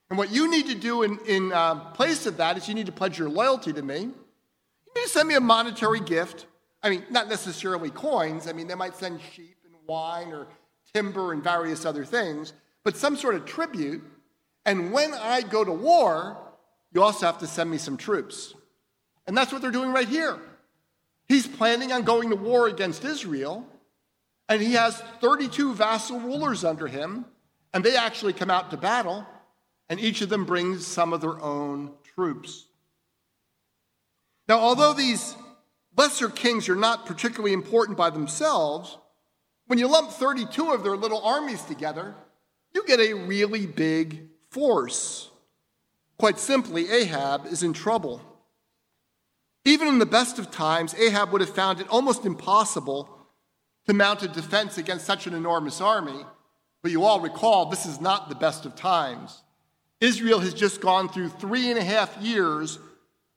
And 0.09 0.17
what 0.17 0.31
you 0.31 0.49
need 0.49 0.67
to 0.67 0.75
do 0.75 1.03
in, 1.03 1.17
in 1.25 1.51
uh, 1.51 1.75
place 1.91 2.25
of 2.25 2.37
that 2.37 2.57
is 2.57 2.67
you 2.67 2.75
need 2.75 2.85
to 2.85 2.91
pledge 2.91 3.17
your 3.17 3.29
loyalty 3.29 3.73
to 3.73 3.81
me. 3.81 3.99
You 3.99 4.93
need 4.95 5.03
to 5.03 5.09
send 5.09 5.27
me 5.27 5.35
a 5.35 5.41
monetary 5.41 5.99
gift. 5.99 6.45
I 6.83 6.89
mean, 6.89 7.03
not 7.09 7.29
necessarily 7.29 7.89
coins. 7.89 8.47
I 8.47 8.53
mean, 8.53 8.67
they 8.67 8.75
might 8.75 8.95
send 8.95 9.19
sheep 9.33 9.57
and 9.65 9.73
wine 9.87 10.31
or 10.31 10.47
timber 10.93 11.33
and 11.33 11.43
various 11.43 11.85
other 11.85 12.05
things, 12.05 12.53
but 12.83 12.95
some 12.95 13.15
sort 13.15 13.35
of 13.35 13.45
tribute. 13.45 14.03
And 14.65 14.93
when 14.93 15.13
I 15.13 15.41
go 15.41 15.63
to 15.63 15.71
war, 15.71 16.37
you 16.93 17.01
also 17.01 17.25
have 17.25 17.39
to 17.39 17.47
send 17.47 17.71
me 17.71 17.77
some 17.77 17.97
troops. 17.97 18.53
And 19.25 19.35
that's 19.35 19.51
what 19.51 19.61
they're 19.61 19.71
doing 19.71 19.91
right 19.91 20.07
here. 20.07 20.39
He's 21.33 21.47
planning 21.47 21.91
on 21.91 22.03
going 22.03 22.29
to 22.29 22.35
war 22.35 22.67
against 22.67 23.03
Israel, 23.03 23.65
and 24.47 24.61
he 24.61 24.73
has 24.73 25.01
32 25.19 25.73
vassal 25.73 26.19
rulers 26.19 26.63
under 26.63 26.85
him, 26.85 27.25
and 27.73 27.83
they 27.83 27.95
actually 27.95 28.33
come 28.33 28.51
out 28.51 28.69
to 28.69 28.77
battle, 28.77 29.25
and 29.89 29.99
each 29.99 30.21
of 30.21 30.29
them 30.29 30.45
brings 30.45 30.85
some 30.85 31.11
of 31.11 31.21
their 31.21 31.41
own 31.41 31.93
troops. 32.13 32.67
Now, 34.47 34.59
although 34.59 34.93
these 34.93 35.35
lesser 35.97 36.29
kings 36.29 36.69
are 36.69 36.75
not 36.75 37.07
particularly 37.07 37.53
important 37.53 37.97
by 37.97 38.11
themselves, 38.11 38.99
when 39.65 39.79
you 39.79 39.87
lump 39.87 40.11
32 40.11 40.69
of 40.69 40.83
their 40.83 40.95
little 40.95 41.23
armies 41.23 41.63
together, 41.63 42.13
you 42.75 42.85
get 42.85 42.99
a 42.99 43.13
really 43.13 43.65
big 43.65 44.27
force. 44.51 45.31
Quite 46.19 46.37
simply, 46.37 46.91
Ahab 46.91 47.47
is 47.47 47.63
in 47.63 47.73
trouble. 47.73 48.21
Even 49.65 49.87
in 49.87 49.99
the 49.99 50.05
best 50.05 50.39
of 50.39 50.51
times, 50.51 50.93
Ahab 50.95 51.31
would 51.31 51.41
have 51.41 51.53
found 51.55 51.79
it 51.79 51.87
almost 51.89 52.25
impossible 52.25 53.09
to 53.85 53.93
mount 53.93 54.23
a 54.23 54.27
defense 54.27 54.77
against 54.77 55.05
such 55.05 55.27
an 55.27 55.33
enormous 55.33 55.79
army. 55.79 56.25
But 56.81 56.91
you 56.91 57.03
all 57.03 57.21
recall, 57.21 57.67
this 57.67 57.85
is 57.85 58.01
not 58.01 58.27
the 58.27 58.35
best 58.35 58.65
of 58.65 58.75
times. 58.75 59.41
Israel 60.01 60.39
has 60.39 60.53
just 60.53 60.81
gone 60.81 61.07
through 61.07 61.29
three 61.29 61.69
and 61.69 61.79
a 61.79 61.83
half 61.83 62.17
years 62.21 62.77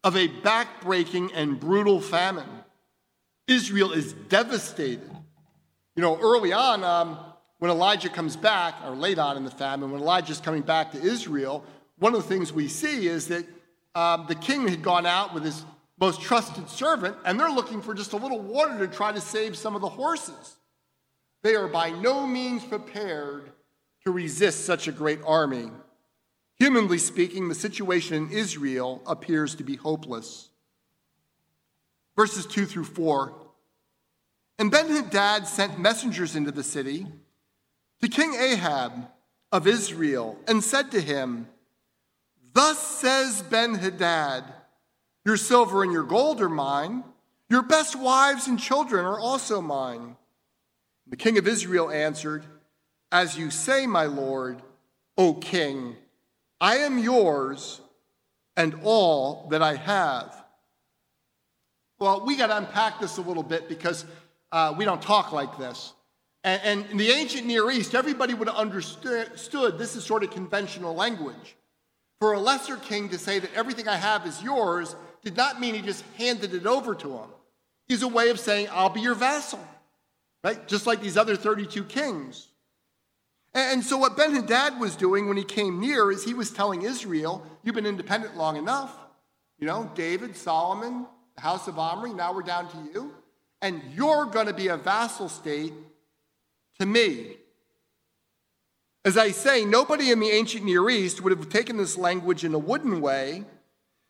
of 0.02 0.16
a 0.16 0.28
backbreaking 0.28 1.30
and 1.34 1.60
brutal 1.60 2.00
famine. 2.00 2.48
Israel 3.46 3.92
is 3.92 4.12
devastated. 4.12 5.10
You 5.94 6.02
know, 6.02 6.18
early 6.20 6.52
on, 6.52 6.82
um, 6.82 7.18
when 7.58 7.70
Elijah 7.70 8.08
comes 8.08 8.36
back, 8.36 8.74
or 8.84 8.96
late 8.96 9.18
on 9.18 9.36
in 9.36 9.44
the 9.44 9.50
famine, 9.50 9.92
when 9.92 10.00
Elijah's 10.00 10.40
coming 10.40 10.62
back 10.62 10.92
to 10.92 11.00
Israel, 11.00 11.64
one 11.98 12.14
of 12.14 12.22
the 12.22 12.28
things 12.28 12.52
we 12.52 12.68
see 12.68 13.06
is 13.06 13.28
that 13.28 13.46
um, 13.94 14.26
the 14.28 14.34
king 14.34 14.68
had 14.68 14.82
gone 14.82 15.06
out 15.06 15.32
with 15.32 15.44
his 15.44 15.64
most 15.98 16.20
trusted 16.20 16.68
servant, 16.68 17.16
and 17.24 17.40
they're 17.40 17.50
looking 17.50 17.80
for 17.80 17.94
just 17.94 18.12
a 18.12 18.16
little 18.16 18.40
water 18.40 18.78
to 18.78 18.88
try 18.88 19.12
to 19.12 19.20
save 19.20 19.56
some 19.56 19.74
of 19.74 19.80
the 19.80 19.88
horses. 19.88 20.56
They 21.42 21.54
are 21.54 21.68
by 21.68 21.90
no 21.90 22.26
means 22.26 22.64
prepared 22.64 23.50
to 24.04 24.10
resist 24.10 24.64
such 24.64 24.88
a 24.88 24.92
great 24.92 25.20
army. 25.24 25.70
Humanly 26.58 26.98
speaking, 26.98 27.48
the 27.48 27.54
situation 27.54 28.16
in 28.16 28.30
Israel 28.30 29.02
appears 29.06 29.54
to 29.56 29.64
be 29.64 29.76
hopeless. 29.76 30.48
Verses 32.16 32.46
2 32.46 32.66
through 32.66 32.84
4. 32.84 33.34
And 34.58 34.70
Ben 34.70 34.88
Hadad 34.88 35.46
sent 35.46 35.78
messengers 35.78 36.34
into 36.34 36.50
the 36.50 36.62
city 36.62 37.06
to 38.00 38.08
King 38.08 38.34
Ahab 38.34 39.08
of 39.52 39.66
Israel 39.66 40.38
and 40.48 40.64
said 40.64 40.90
to 40.92 41.00
him, 41.00 41.48
Thus 42.54 42.78
says 42.78 43.42
Ben 43.42 43.74
Hadad, 43.74 44.44
your 45.26 45.36
silver 45.36 45.82
and 45.82 45.92
your 45.92 46.04
gold 46.04 46.40
are 46.40 46.48
mine. 46.48 47.02
Your 47.50 47.62
best 47.62 47.96
wives 47.96 48.46
and 48.46 48.58
children 48.58 49.04
are 49.04 49.18
also 49.18 49.60
mine. 49.60 50.16
The 51.08 51.16
king 51.16 51.36
of 51.36 51.48
Israel 51.48 51.90
answered, 51.90 52.46
As 53.10 53.36
you 53.36 53.50
say, 53.50 53.88
my 53.88 54.04
lord, 54.04 54.62
O 55.18 55.34
king, 55.34 55.96
I 56.60 56.76
am 56.78 56.98
yours 56.98 57.80
and 58.56 58.80
all 58.84 59.48
that 59.50 59.62
I 59.62 59.74
have. 59.74 60.44
Well, 61.98 62.24
we 62.24 62.36
got 62.36 62.46
to 62.48 62.58
unpack 62.58 63.00
this 63.00 63.16
a 63.16 63.22
little 63.22 63.42
bit 63.42 63.68
because 63.68 64.04
uh, 64.52 64.74
we 64.78 64.84
don't 64.84 65.02
talk 65.02 65.32
like 65.32 65.58
this. 65.58 65.92
And, 66.44 66.62
and, 66.62 66.90
in 66.92 66.96
the 66.98 67.10
ancient 67.10 67.46
Near 67.46 67.68
East, 67.72 67.96
everybody 67.96 68.32
would 68.32 68.46
have 68.46 68.56
understood 68.56 69.32
this 69.78 69.96
is 69.96 70.04
sort 70.04 70.22
of 70.22 70.30
conventional 70.30 70.94
language. 70.94 71.56
For 72.20 72.32
a 72.32 72.38
lesser 72.38 72.76
king 72.76 73.08
to 73.08 73.18
say 73.18 73.40
that 73.40 73.52
everything 73.54 73.88
I 73.88 73.96
have 73.96 74.24
is 74.26 74.40
yours 74.40 74.94
did 75.26 75.36
not 75.36 75.60
mean 75.60 75.74
he 75.74 75.82
just 75.82 76.04
handed 76.18 76.54
it 76.54 76.66
over 76.66 76.94
to 76.94 77.10
him. 77.10 77.28
He's 77.88 78.04
a 78.04 78.06
way 78.06 78.28
of 78.28 78.38
saying, 78.38 78.68
I'll 78.70 78.90
be 78.90 79.00
your 79.00 79.16
vassal, 79.16 79.58
right? 80.44 80.68
Just 80.68 80.86
like 80.86 81.00
these 81.00 81.16
other 81.16 81.34
32 81.34 81.82
kings. 81.82 82.46
And 83.52 83.82
so, 83.82 83.96
what 83.96 84.16
Ben 84.16 84.32
Hadad 84.32 84.78
was 84.78 84.94
doing 84.94 85.26
when 85.26 85.36
he 85.36 85.42
came 85.42 85.80
near 85.80 86.12
is 86.12 86.22
he 86.22 86.32
was 86.32 86.52
telling 86.52 86.82
Israel, 86.82 87.44
You've 87.64 87.74
been 87.74 87.86
independent 87.86 88.36
long 88.36 88.56
enough. 88.56 88.96
You 89.58 89.66
know, 89.66 89.90
David, 89.96 90.36
Solomon, 90.36 91.06
the 91.34 91.40
house 91.40 91.66
of 91.66 91.76
Omri, 91.76 92.12
now 92.12 92.32
we're 92.32 92.42
down 92.42 92.70
to 92.70 92.76
you. 92.94 93.12
And 93.60 93.82
you're 93.96 94.26
going 94.26 94.46
to 94.46 94.54
be 94.54 94.68
a 94.68 94.76
vassal 94.76 95.28
state 95.28 95.72
to 96.78 96.86
me. 96.86 97.38
As 99.04 99.18
I 99.18 99.32
say, 99.32 99.64
nobody 99.64 100.12
in 100.12 100.20
the 100.20 100.30
ancient 100.30 100.64
Near 100.64 100.88
East 100.88 101.20
would 101.20 101.36
have 101.36 101.48
taken 101.48 101.78
this 101.78 101.98
language 101.98 102.44
in 102.44 102.54
a 102.54 102.58
wooden 102.60 103.00
way 103.00 103.44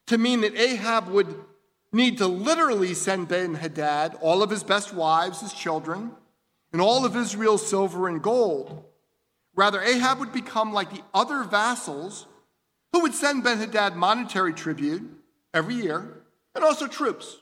to 0.06 0.18
mean 0.18 0.40
that 0.42 0.54
Ahab 0.54 1.08
would 1.08 1.34
need 1.92 2.18
to 2.18 2.26
literally 2.26 2.94
send 2.94 3.28
Ben 3.28 3.54
Hadad 3.54 4.16
all 4.20 4.42
of 4.42 4.50
his 4.50 4.62
best 4.62 4.94
wives, 4.94 5.40
his 5.40 5.52
children, 5.52 6.12
and 6.72 6.80
all 6.80 7.04
of 7.04 7.16
Israel's 7.16 7.66
silver 7.66 8.08
and 8.08 8.22
gold. 8.22 8.84
Rather, 9.54 9.80
Ahab 9.80 10.18
would 10.18 10.32
become 10.32 10.72
like 10.72 10.92
the 10.92 11.02
other 11.14 11.42
vassals 11.42 12.26
who 12.92 13.00
would 13.00 13.14
send 13.14 13.44
Ben 13.44 13.58
Hadad 13.58 13.96
monetary 13.96 14.52
tribute 14.52 15.02
every 15.54 15.74
year 15.74 16.22
and 16.54 16.64
also 16.64 16.86
troops 16.86 17.38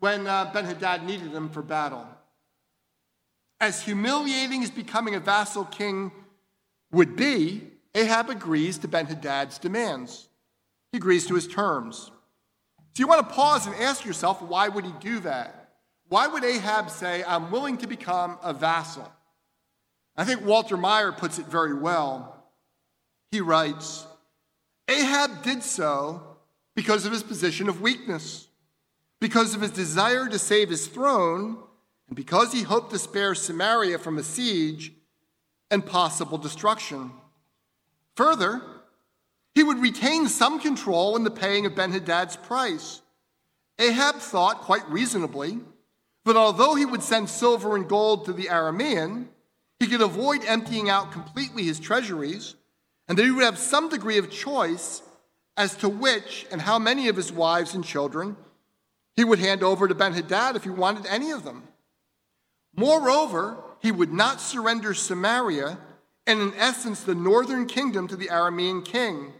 when 0.00 0.26
uh, 0.26 0.50
Ben 0.52 0.64
Hadad 0.64 1.04
needed 1.04 1.32
them 1.32 1.48
for 1.48 1.62
battle. 1.62 2.06
As 3.60 3.82
humiliating 3.82 4.62
as 4.62 4.70
becoming 4.70 5.14
a 5.14 5.20
vassal 5.20 5.64
king 5.64 6.12
would 6.92 7.16
be, 7.16 7.62
Ahab 7.94 8.28
agrees 8.28 8.78
to 8.78 8.88
Ben 8.88 9.06
Hadad's 9.06 9.58
demands. 9.58 10.25
He 10.96 10.98
agrees 10.98 11.26
to 11.26 11.34
his 11.34 11.46
terms. 11.46 12.10
So 12.94 13.00
you 13.00 13.06
want 13.06 13.28
to 13.28 13.34
pause 13.34 13.66
and 13.66 13.76
ask 13.76 14.06
yourself, 14.06 14.40
why 14.40 14.68
would 14.68 14.86
he 14.86 14.94
do 14.98 15.20
that? 15.20 15.74
Why 16.08 16.26
would 16.26 16.42
Ahab 16.42 16.88
say, 16.88 17.22
I'm 17.22 17.50
willing 17.50 17.76
to 17.78 17.86
become 17.86 18.38
a 18.42 18.54
vassal? 18.54 19.06
I 20.16 20.24
think 20.24 20.46
Walter 20.46 20.78
Maier 20.78 21.14
puts 21.14 21.38
it 21.38 21.44
very 21.48 21.74
well. 21.74 22.46
He 23.30 23.42
writes 23.42 24.06
Ahab 24.88 25.42
did 25.42 25.62
so 25.62 26.38
because 26.74 27.04
of 27.04 27.12
his 27.12 27.22
position 27.22 27.68
of 27.68 27.82
weakness, 27.82 28.48
because 29.20 29.54
of 29.54 29.60
his 29.60 29.72
desire 29.72 30.26
to 30.26 30.38
save 30.38 30.70
his 30.70 30.86
throne, 30.86 31.58
and 32.08 32.16
because 32.16 32.54
he 32.54 32.62
hoped 32.62 32.90
to 32.92 32.98
spare 32.98 33.34
Samaria 33.34 33.98
from 33.98 34.16
a 34.16 34.22
siege 34.22 34.92
and 35.70 35.84
possible 35.84 36.38
destruction. 36.38 37.10
Further, 38.14 38.62
he 39.56 39.62
would 39.62 39.80
retain 39.80 40.28
some 40.28 40.60
control 40.60 41.16
in 41.16 41.24
the 41.24 41.30
paying 41.30 41.64
of 41.64 41.74
Ben 41.74 41.90
Hadad's 41.90 42.36
price. 42.36 43.00
Ahab 43.78 44.16
thought, 44.16 44.60
quite 44.60 44.86
reasonably, 44.90 45.60
that 46.26 46.36
although 46.36 46.74
he 46.74 46.84
would 46.84 47.02
send 47.02 47.30
silver 47.30 47.74
and 47.74 47.88
gold 47.88 48.26
to 48.26 48.34
the 48.34 48.48
Aramean, 48.48 49.28
he 49.80 49.86
could 49.86 50.02
avoid 50.02 50.44
emptying 50.44 50.90
out 50.90 51.10
completely 51.10 51.62
his 51.62 51.80
treasuries, 51.80 52.54
and 53.08 53.16
that 53.16 53.24
he 53.24 53.30
would 53.30 53.44
have 53.44 53.56
some 53.56 53.88
degree 53.88 54.18
of 54.18 54.30
choice 54.30 55.00
as 55.56 55.74
to 55.76 55.88
which 55.88 56.46
and 56.52 56.60
how 56.60 56.78
many 56.78 57.08
of 57.08 57.16
his 57.16 57.32
wives 57.32 57.74
and 57.74 57.82
children 57.82 58.36
he 59.14 59.24
would 59.24 59.38
hand 59.38 59.62
over 59.62 59.88
to 59.88 59.94
Ben 59.94 60.12
Hadad 60.12 60.56
if 60.56 60.64
he 60.64 60.70
wanted 60.70 61.06
any 61.06 61.30
of 61.30 61.44
them. 61.44 61.62
Moreover, 62.76 63.56
he 63.80 63.90
would 63.90 64.12
not 64.12 64.38
surrender 64.38 64.92
Samaria 64.92 65.78
and, 66.26 66.42
in 66.42 66.52
essence, 66.58 67.00
the 67.02 67.14
northern 67.14 67.64
kingdom 67.64 68.06
to 68.08 68.16
the 68.16 68.28
Aramean 68.28 68.84
king. 68.84 69.32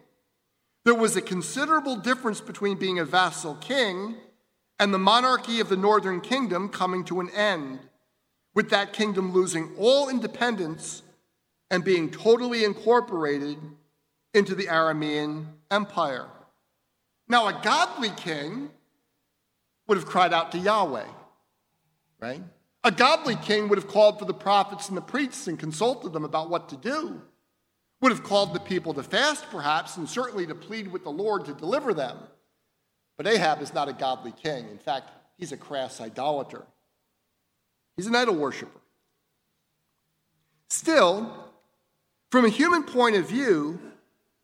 There 0.87 0.95
was 0.95 1.17
a 1.17 1.21
considerable 1.21 1.97
difference 1.97 2.41
between 2.41 2.79
being 2.79 3.01
a 3.01 3.05
vassal 3.05 3.57
king 3.57 4.15
and 4.79 4.95
the 4.95 5.01
monarchy 5.01 5.59
of 5.59 5.69
the 5.69 5.77
northern 5.77 6.21
kingdom 6.21 6.69
coming 6.69 7.05
to 7.07 7.19
an 7.19 7.29
end 7.31 7.81
with 8.55 8.71
that 8.71 8.93
kingdom 8.93 9.33
losing 9.33 9.75
all 9.79 10.09
independence 10.09 11.03
and 11.73 11.83
being 11.83 12.09
totally 12.09 12.63
incorporated 12.63 13.59
into 14.33 14.55
the 14.55 14.67
Aramean 14.67 15.47
Empire. 15.73 16.29
Now, 17.27 17.49
a 17.49 17.61
godly 17.65 18.11
king 18.11 18.71
would 19.89 19.99
have 19.99 20.07
cried 20.07 20.33
out 20.33 20.53
to 20.53 20.59
Yahweh, 20.59 21.09
right? 22.21 22.43
A 22.85 22.93
godly 22.93 23.35
king 23.35 23.67
would 23.67 23.79
have 23.79 23.89
called 23.89 24.21
for 24.21 24.25
the 24.25 24.33
prophets 24.33 24.87
and 24.87 24.97
the 24.97 25.03
priests 25.03 25.49
and 25.49 25.59
consulted 25.59 26.13
them 26.13 26.25
about 26.25 26.49
what 26.49 26.69
to 26.69 26.77
do, 26.77 27.23
would 28.07 28.13
have 28.13 28.23
called 28.23 28.55
the 28.55 28.61
people 28.61 28.95
to 28.95 29.03
fast, 29.03 29.51
perhaps, 29.51 29.97
and 29.97 30.09
certainly 30.09 30.47
to 30.47 30.55
plead 30.55 30.87
with 30.93 31.03
the 31.03 31.11
Lord 31.11 31.45
to 31.47 31.53
deliver 31.53 31.93
them. 31.93 32.17
But 33.17 33.27
Ahab 33.27 33.61
is 33.61 33.75
not 33.75 33.89
a 33.89 33.93
godly 33.93 34.31
king. 34.31 34.69
In 34.71 34.79
fact, 34.79 35.11
he's 35.37 35.51
a 35.51 35.57
crass 35.57 36.01
idolater. 36.01 36.63
He's 37.97 38.07
an 38.07 38.15
idol 38.15 38.37
worshiper. 38.37 38.81
Still, 40.71 41.35
from 42.31 42.45
a 42.45 42.49
human 42.49 42.85
point 42.85 43.17
of 43.17 43.29
view, 43.29 43.81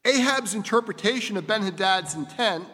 Ahab's 0.05 0.55
interpretation 0.55 1.37
of 1.37 1.46
Ben 1.46 1.62
Hadad's 1.62 2.16
intent 2.16 2.64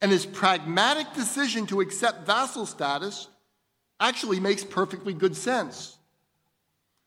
and 0.00 0.10
his 0.10 0.26
pragmatic 0.26 1.14
decision 1.14 1.68
to 1.68 1.80
accept 1.80 2.26
vassal 2.26 2.66
status 2.66 3.28
actually 4.00 4.40
makes 4.40 4.64
perfectly 4.64 5.14
good 5.14 5.36
sense. 5.36 5.98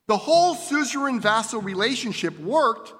The 0.06 0.16
whole 0.16 0.54
suzerain 0.54 1.20
vassal 1.20 1.60
relationship 1.60 2.40
worked 2.40 2.94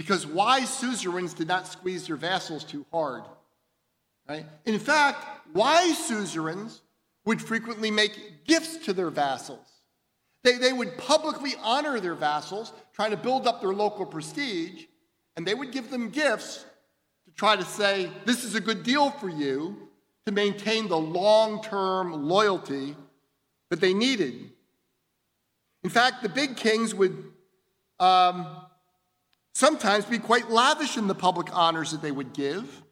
because 0.00 0.26
wise 0.26 0.70
suzerains 0.70 1.34
did 1.34 1.46
not 1.46 1.66
squeeze 1.66 2.06
their 2.06 2.16
vassals 2.16 2.64
too 2.64 2.86
hard. 2.90 3.22
Right? 4.26 4.46
In 4.64 4.78
fact, 4.78 5.26
wise 5.52 5.98
suzerains 5.98 6.80
would 7.26 7.38
frequently 7.38 7.90
make 7.90 8.46
gifts 8.46 8.78
to 8.86 8.94
their 8.94 9.10
vassals. 9.10 9.68
They, 10.42 10.56
they 10.56 10.72
would 10.72 10.96
publicly 10.96 11.52
honor 11.62 12.00
their 12.00 12.14
vassals, 12.14 12.72
trying 12.94 13.10
to 13.10 13.18
build 13.18 13.46
up 13.46 13.60
their 13.60 13.74
local 13.74 14.06
prestige, 14.06 14.84
and 15.36 15.46
they 15.46 15.52
would 15.52 15.70
give 15.70 15.90
them 15.90 16.08
gifts 16.08 16.64
to 17.26 17.32
try 17.32 17.54
to 17.56 17.64
say, 17.66 18.10
This 18.24 18.42
is 18.42 18.54
a 18.54 18.60
good 18.62 18.82
deal 18.82 19.10
for 19.10 19.28
you 19.28 19.90
to 20.24 20.32
maintain 20.32 20.88
the 20.88 20.96
long 20.96 21.62
term 21.62 22.26
loyalty 22.26 22.96
that 23.68 23.82
they 23.82 23.92
needed. 23.92 24.50
In 25.84 25.90
fact, 25.90 26.22
the 26.22 26.30
big 26.30 26.56
kings 26.56 26.94
would 26.94 27.22
um, 27.98 28.46
sometimes 29.60 30.06
be 30.06 30.18
quite 30.18 30.48
lavish 30.48 30.96
in 30.96 31.06
the 31.06 31.14
public 31.14 31.54
honors 31.54 31.92
that 31.92 32.00
they 32.00 32.10
would 32.10 32.32
give 32.32 32.82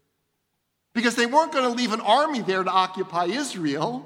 because 0.95 1.15
they 1.15 1.25
weren't 1.25 1.51
going 1.51 1.65
to 1.65 1.75
leave 1.75 1.95
an 1.95 2.01
army 2.03 2.43
there 2.43 2.63
to 2.63 2.71
occupy 2.71 3.25
Israel. 3.25 4.05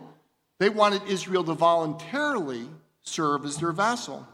They 0.60 0.68
wanted 0.68 1.02
Israel 1.08 1.42
to 1.42 1.54
voluntarily 1.54 2.68
serve 3.02 3.44
as 3.44 3.56
their 3.56 3.72
vassal. 3.72 4.24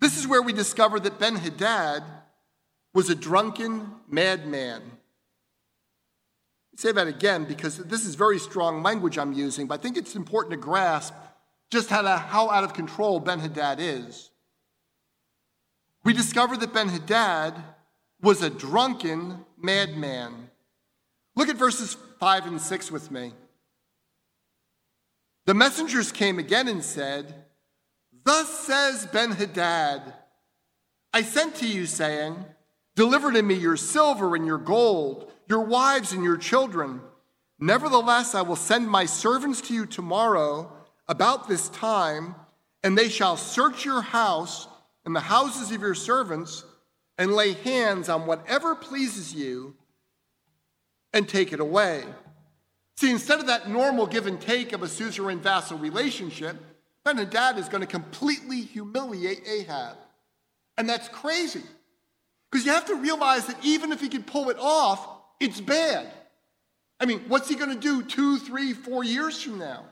This 0.00 0.18
is 0.18 0.28
where 0.28 0.42
we 0.42 0.52
discover 0.52 1.00
that 1.00 1.18
Ben 1.18 1.36
Hadad 1.36 2.04
was 2.92 3.08
a 3.08 3.14
drunken 3.14 3.90
madman. 4.06 4.82
say 6.76 6.92
that 6.92 7.06
again 7.06 7.46
because 7.46 7.78
this 7.78 8.04
is 8.04 8.16
very 8.16 8.38
strong 8.38 8.82
language 8.82 9.16
I'm 9.16 9.32
using, 9.32 9.66
but 9.66 9.80
I 9.80 9.82
think 9.82 9.96
it's 9.96 10.14
important 10.14 10.52
to 10.52 10.58
grasp 10.58 11.14
just 11.70 11.88
how, 11.88 12.02
to, 12.02 12.18
how 12.18 12.50
out 12.50 12.64
of 12.64 12.74
control 12.74 13.18
Ben 13.18 13.40
Hadad 13.40 13.80
is. 13.80 14.30
We 16.08 16.14
discover 16.14 16.56
that 16.56 16.72
Ben 16.72 16.88
Hadad 16.88 17.52
was 18.22 18.42
a 18.42 18.48
drunken 18.48 19.44
madman. 19.58 20.48
Look 21.36 21.50
at 21.50 21.56
verses 21.56 21.98
5 22.18 22.46
and 22.46 22.58
6 22.58 22.90
with 22.90 23.10
me. 23.10 23.34
The 25.44 25.52
messengers 25.52 26.10
came 26.10 26.38
again 26.38 26.66
and 26.66 26.82
said, 26.82 27.44
Thus 28.24 28.48
says 28.48 29.06
Ben 29.12 29.32
Hadad, 29.32 30.00
I 31.12 31.20
sent 31.20 31.56
to 31.56 31.68
you, 31.68 31.84
saying, 31.84 32.42
Deliver 32.96 33.30
to 33.30 33.42
me 33.42 33.56
your 33.56 33.76
silver 33.76 34.34
and 34.34 34.46
your 34.46 34.56
gold, 34.56 35.30
your 35.46 35.64
wives 35.64 36.14
and 36.14 36.24
your 36.24 36.38
children. 36.38 37.02
Nevertheless, 37.60 38.34
I 38.34 38.40
will 38.40 38.56
send 38.56 38.88
my 38.88 39.04
servants 39.04 39.60
to 39.60 39.74
you 39.74 39.84
tomorrow 39.84 40.72
about 41.06 41.48
this 41.48 41.68
time, 41.68 42.34
and 42.82 42.96
they 42.96 43.10
shall 43.10 43.36
search 43.36 43.84
your 43.84 44.00
house 44.00 44.67
and 45.08 45.16
the 45.16 45.20
houses 45.20 45.72
of 45.72 45.80
your 45.80 45.94
servants 45.94 46.66
and 47.16 47.32
lay 47.32 47.54
hands 47.54 48.10
on 48.10 48.26
whatever 48.26 48.74
pleases 48.74 49.34
you 49.34 49.74
and 51.14 51.26
take 51.26 51.50
it 51.50 51.60
away. 51.60 52.04
See, 52.98 53.10
instead 53.10 53.40
of 53.40 53.46
that 53.46 53.70
normal 53.70 54.06
give 54.06 54.26
and 54.26 54.38
take 54.38 54.74
of 54.74 54.82
a 54.82 54.86
suzerain 54.86 55.40
vassal 55.40 55.78
relationship, 55.78 56.56
Ben 57.06 57.16
Hadad 57.16 57.56
is 57.56 57.70
going 57.70 57.80
to 57.80 57.86
completely 57.86 58.60
humiliate 58.60 59.48
Ahab. 59.48 59.96
And 60.76 60.86
that's 60.86 61.08
crazy. 61.08 61.62
Because 62.50 62.66
you 62.66 62.72
have 62.72 62.84
to 62.88 62.96
realize 62.96 63.46
that 63.46 63.56
even 63.64 63.92
if 63.92 64.02
he 64.02 64.10
could 64.10 64.26
pull 64.26 64.50
it 64.50 64.58
off, 64.60 65.08
it's 65.40 65.58
bad. 65.58 66.12
I 67.00 67.06
mean, 67.06 67.20
what's 67.28 67.48
he 67.48 67.54
going 67.54 67.72
to 67.72 67.80
do 67.80 68.02
two, 68.02 68.36
three, 68.36 68.74
four 68.74 69.04
years 69.04 69.40
from 69.40 69.58
now? 69.58 69.86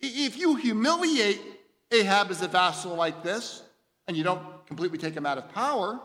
If 0.00 0.36
you 0.36 0.56
humiliate 0.56 1.40
Ahab 1.90 2.30
as 2.30 2.42
a 2.42 2.48
vassal 2.48 2.94
like 2.94 3.22
this, 3.22 3.62
and 4.08 4.16
you 4.16 4.24
don't 4.24 4.42
completely 4.66 4.98
take 4.98 5.14
him 5.14 5.26
out 5.26 5.38
of 5.38 5.48
power, 5.50 6.00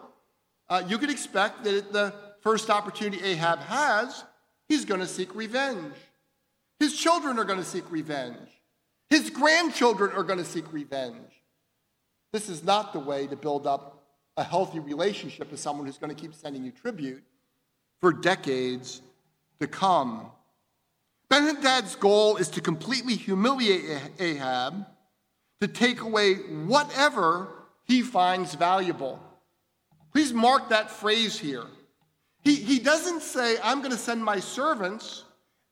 uh, 0.70 0.84
you 0.88 0.98
could 0.98 1.10
expect 1.10 1.64
that 1.64 1.92
the 1.92 2.14
first 2.42 2.70
opportunity 2.70 3.24
Ahab 3.24 3.60
has, 3.60 4.24
he's 4.68 4.86
going 4.86 5.00
to 5.00 5.08
seek 5.08 5.34
revenge. 5.34 5.96
His 6.80 6.96
children 6.96 7.40
are 7.40 7.46
going 7.46 7.60
to 7.60 7.66
seek 7.66 7.90
revenge. 7.90 8.50
His 9.10 9.30
grandchildren 9.30 10.12
are 10.12 10.24
going 10.24 10.40
to 10.40 10.46
seek 10.46 10.72
revenge. 10.74 11.32
This 12.34 12.50
is 12.50 12.64
not 12.64 12.94
the 12.94 13.00
way 13.00 13.28
to 13.28 13.36
build 13.36 13.66
up 13.66 14.04
a 14.36 14.44
healthy 14.44 14.80
relationship 14.80 15.50
with 15.52 15.60
someone 15.60 15.86
who's 15.86 15.98
going 15.98 16.14
to 16.14 16.20
keep 16.20 16.34
sending 16.34 16.64
you 16.64 16.72
tribute 16.72 17.24
for 18.02 18.12
decades 18.12 19.02
to 19.62 19.68
come. 19.68 20.32
Ben-Hadad's 21.30 21.96
goal 21.96 22.38
is 22.38 22.50
to 22.50 22.62
completely 22.62 23.16
humiliate 23.16 24.02
Ahab, 24.20 24.86
to 25.62 25.68
take 25.68 26.02
away 26.02 26.34
whatever 26.34 27.63
he 27.86 28.02
finds 28.02 28.56
valuable. 28.56 29.20
Please 30.12 30.34
mark 30.34 30.70
that 30.70 30.92
phrase 30.92 31.38
here. 31.38 31.66
He, 32.44 32.56
he 32.56 32.80
doesn't 32.80 33.22
say, 33.22 33.56
I'm 33.64 33.80
going 33.80 33.92
to 33.92 33.98
send 33.98 34.24
my 34.24 34.40
servants 34.40 35.24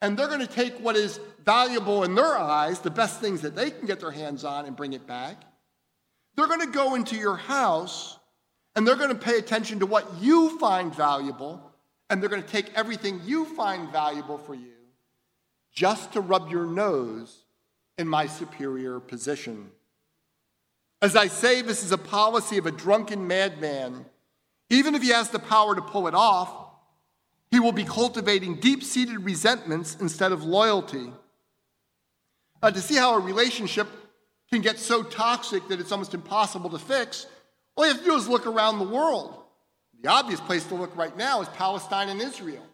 and 0.02 0.18
they're 0.18 0.28
going 0.28 0.40
to 0.40 0.48
take 0.48 0.78
what 0.80 0.96
is 0.96 1.20
valuable 1.46 2.04
in 2.04 2.16
their 2.16 2.38
eyes, 2.38 2.80
the 2.80 2.90
best 2.90 3.20
things 3.20 3.42
that 3.42 3.56
they 3.56 3.70
can 3.70 3.86
get 3.86 4.00
their 4.00 4.12
hands 4.12 4.44
on, 4.44 4.66
and 4.66 4.76
bring 4.76 4.94
it 4.94 5.06
back. 5.06 5.44
They're 6.36 6.48
going 6.48 6.62
to 6.62 6.72
go 6.72 6.96
into 6.96 7.16
your 7.16 7.36
house 7.36 8.18
and 8.76 8.88
they're 8.88 8.96
going 8.96 9.10
to 9.10 9.16
pay 9.16 9.38
attention 9.38 9.80
to 9.80 9.86
what 9.86 10.08
you 10.22 10.58
find 10.58 10.96
valuable, 10.96 11.72
and 12.10 12.22
they're 12.22 12.30
going 12.30 12.42
to 12.42 12.48
take 12.48 12.74
everything 12.74 13.20
you 13.26 13.46
find 13.46 13.92
valuable 13.92 14.38
for 14.38 14.56
you 14.56 14.72
just 15.74 16.14
to 16.14 16.22
rub 16.22 16.50
your 16.50 16.66
nose 16.66 17.44
in 17.98 18.08
my 18.08 18.26
superior 18.28 19.00
position. 19.00 19.72
As 21.02 21.16
I 21.16 21.28
say, 21.28 21.62
this 21.62 21.84
is 21.84 21.92
a 21.92 21.98
policy 21.98 22.58
of 22.58 22.68
a 22.68 22.72
drunken 22.72 23.28
madman. 23.28 24.06
Even 24.70 24.94
if 24.94 25.02
he 25.02 25.10
has 25.10 25.30
the 25.30 25.40
power 25.40 25.76
to 25.76 25.82
pull 25.82 26.08
it 26.08 26.14
off, 26.14 26.54
he 27.50 27.60
will 27.60 27.72
be 27.72 27.84
cultivating 27.84 28.56
deep 28.56 28.84
seated 28.84 29.26
resentments 29.26 29.98
instead 30.00 30.32
of 30.32 30.44
loyalty. 30.44 31.12
Uh, 32.62 32.72
to 32.72 32.80
see 32.80 32.96
how 32.96 33.16
a 33.16 33.20
relationship 33.20 33.88
can 34.52 34.62
get 34.62 34.78
so 34.78 35.02
toxic 35.02 35.68
that 35.68 35.80
it's 35.80 35.92
almost 35.92 36.14
impossible 36.14 36.70
to 36.70 36.80
fix, 36.80 37.26
all 37.76 37.86
you 37.86 37.92
have 37.92 38.02
to 38.02 38.06
do 38.06 38.16
is 38.16 38.28
look 38.28 38.46
around 38.46 38.80
the 38.80 38.88
world. 38.88 39.38
The 40.02 40.10
obvious 40.10 40.40
place 40.40 40.64
to 40.66 40.76
look 40.76 40.96
right 40.96 41.16
now 41.18 41.42
is 41.42 41.50
Palestine 41.50 42.10
and 42.10 42.22
Israel. 42.22 42.66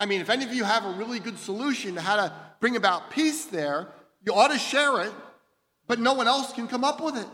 I 0.00 0.06
mean, 0.06 0.20
if 0.20 0.30
any 0.30 0.44
of 0.44 0.52
you 0.52 0.64
have 0.64 0.84
a 0.84 0.90
really 0.92 1.20
good 1.20 1.38
solution 1.38 1.94
to 1.94 2.00
how 2.00 2.16
to 2.16 2.32
bring 2.60 2.76
about 2.76 3.10
peace 3.10 3.44
there, 3.44 3.88
you 4.24 4.34
ought 4.34 4.48
to 4.48 4.58
share 4.58 5.02
it, 5.02 5.12
but 5.86 6.00
no 6.00 6.14
one 6.14 6.26
else 6.26 6.52
can 6.52 6.66
come 6.66 6.82
up 6.82 7.00
with 7.00 7.16
it. 7.16 7.26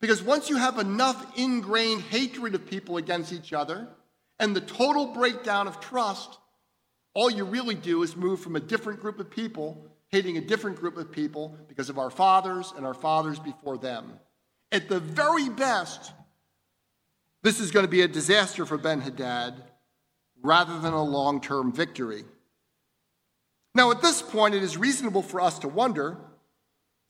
Because 0.00 0.22
once 0.22 0.48
you 0.48 0.56
have 0.56 0.78
enough 0.78 1.38
ingrained 1.38 2.02
hatred 2.02 2.54
of 2.54 2.66
people 2.66 2.96
against 2.96 3.32
each 3.32 3.52
other 3.52 3.88
and 4.38 4.56
the 4.56 4.60
total 4.60 5.06
breakdown 5.06 5.68
of 5.68 5.80
trust, 5.80 6.38
all 7.14 7.30
you 7.30 7.44
really 7.44 7.74
do 7.74 8.02
is 8.02 8.16
move 8.16 8.40
from 8.40 8.56
a 8.56 8.60
different 8.60 9.00
group 9.00 9.20
of 9.20 9.30
people 9.30 9.86
hating 10.08 10.36
a 10.36 10.40
different 10.40 10.78
group 10.78 10.96
of 10.96 11.12
people 11.12 11.56
because 11.68 11.88
of 11.88 11.98
our 11.98 12.10
fathers 12.10 12.72
and 12.76 12.84
our 12.84 12.94
fathers 12.94 13.38
before 13.38 13.78
them. 13.78 14.12
At 14.72 14.88
the 14.88 15.00
very 15.00 15.48
best, 15.48 16.12
this 17.42 17.60
is 17.60 17.70
going 17.70 17.84
to 17.84 17.90
be 17.90 18.02
a 18.02 18.08
disaster 18.08 18.66
for 18.66 18.76
Ben 18.76 19.00
Hadad 19.00 19.54
rather 20.42 20.78
than 20.80 20.92
a 20.92 21.02
long 21.02 21.40
term 21.40 21.72
victory. 21.72 22.24
Now, 23.74 23.90
at 23.92 24.02
this 24.02 24.20
point, 24.20 24.54
it 24.54 24.62
is 24.62 24.76
reasonable 24.76 25.22
for 25.22 25.40
us 25.40 25.60
to 25.60 25.68
wonder 25.68 26.18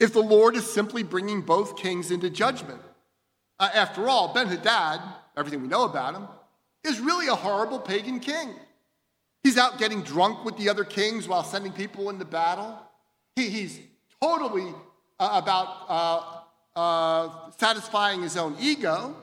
if 0.01 0.15
the 0.15 0.21
Lord 0.21 0.57
is 0.57 0.69
simply 0.69 1.03
bringing 1.03 1.43
both 1.43 1.77
kings 1.77 2.11
into 2.11 2.31
judgment. 2.31 2.81
Uh, 3.61 3.69
after 3.75 4.09
all, 4.09 4.33
Ben 4.33 4.49
Hadad, 4.49 5.01
everything 5.37 5.61
we 5.61 5.69
know 5.69 5.85
about 5.85 6.15
him, 6.15 6.27
is 6.83 6.99
really 6.99 7.29
a 7.29 7.35
horrible 7.35 7.79
pagan 7.79 8.19
king. 8.19 8.55
He's 9.45 9.59
out 9.59 9.79
getting 9.79 10.03
drunk 10.03 10.45
with 10.45 10.57
the 10.57 10.71
other 10.71 10.85
kings 10.85 11.29
while 11.29 11.45
sending 11.45 11.73
people 11.73 12.09
into 12.09 12.25
battle. 12.25 12.79
He, 13.37 13.51
he's 13.51 13.79
totally 14.21 14.73
uh, 15.19 15.41
about 15.43 15.69
uh, 15.89 16.79
uh, 16.79 17.51
satisfying 17.59 18.23
his 18.23 18.39
own 18.39 18.57
ego. 18.59 19.15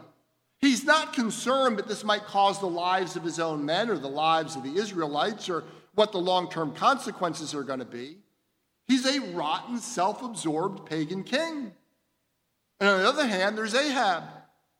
He's 0.60 0.84
not 0.84 1.13
concerned 1.13 1.78
that 1.78 1.88
this 1.88 2.04
might 2.04 2.24
cause 2.24 2.60
the 2.60 2.68
lives 2.68 3.16
of 3.16 3.24
his 3.24 3.40
own 3.40 3.66
men 3.66 3.90
or 3.90 3.98
the 3.98 4.08
lives 4.08 4.56
of 4.56 4.63
the 4.63 4.76
Israelites 4.76 5.50
or 5.50 5.63
what 5.96 6.12
the 6.12 6.20
long 6.20 6.50
term 6.50 6.74
consequences 6.74 7.56
are 7.56 7.63
going 7.63 7.80
to 7.80 7.86
be. 7.86 8.18
He's 8.88 9.06
a 9.06 9.19
rotten, 9.34 9.80
self 9.80 10.23
absorbed 10.23 10.86
pagan 10.86 11.23
king. 11.23 11.73
And 12.80 12.89
on 12.89 13.00
the 13.00 13.08
other 13.08 13.28
hand, 13.28 13.58
there's 13.58 13.76
Ahab, 13.76 14.23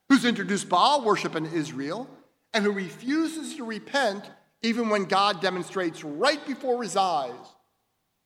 who's 0.10 0.24
introduced 0.24 0.70
Baal 0.70 1.04
worship 1.04 1.36
in 1.36 1.46
Israel 1.46 2.10
and 2.54 2.64
who 2.64 2.72
refuses 2.72 3.56
to 3.56 3.66
repent 3.66 4.24
even 4.62 4.90
when 4.90 5.06
God 5.06 5.42
demonstrates 5.42 6.04
right 6.04 6.44
before 6.46 6.82
his 6.84 6.96
eyes 6.96 7.34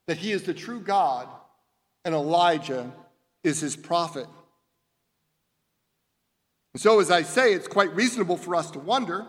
that 0.07 0.17
he 0.17 0.31
is 0.31 0.43
the 0.43 0.53
true 0.53 0.79
God 0.79 1.27
and 2.05 2.13
Elijah 2.13 2.91
is 3.43 3.59
his 3.59 3.75
prophet. 3.75 4.27
And 6.73 6.81
so, 6.81 6.99
as 6.99 7.11
I 7.11 7.23
say, 7.23 7.53
it's 7.53 7.67
quite 7.67 7.93
reasonable 7.95 8.37
for 8.37 8.55
us 8.55 8.71
to 8.71 8.79
wonder 8.79 9.25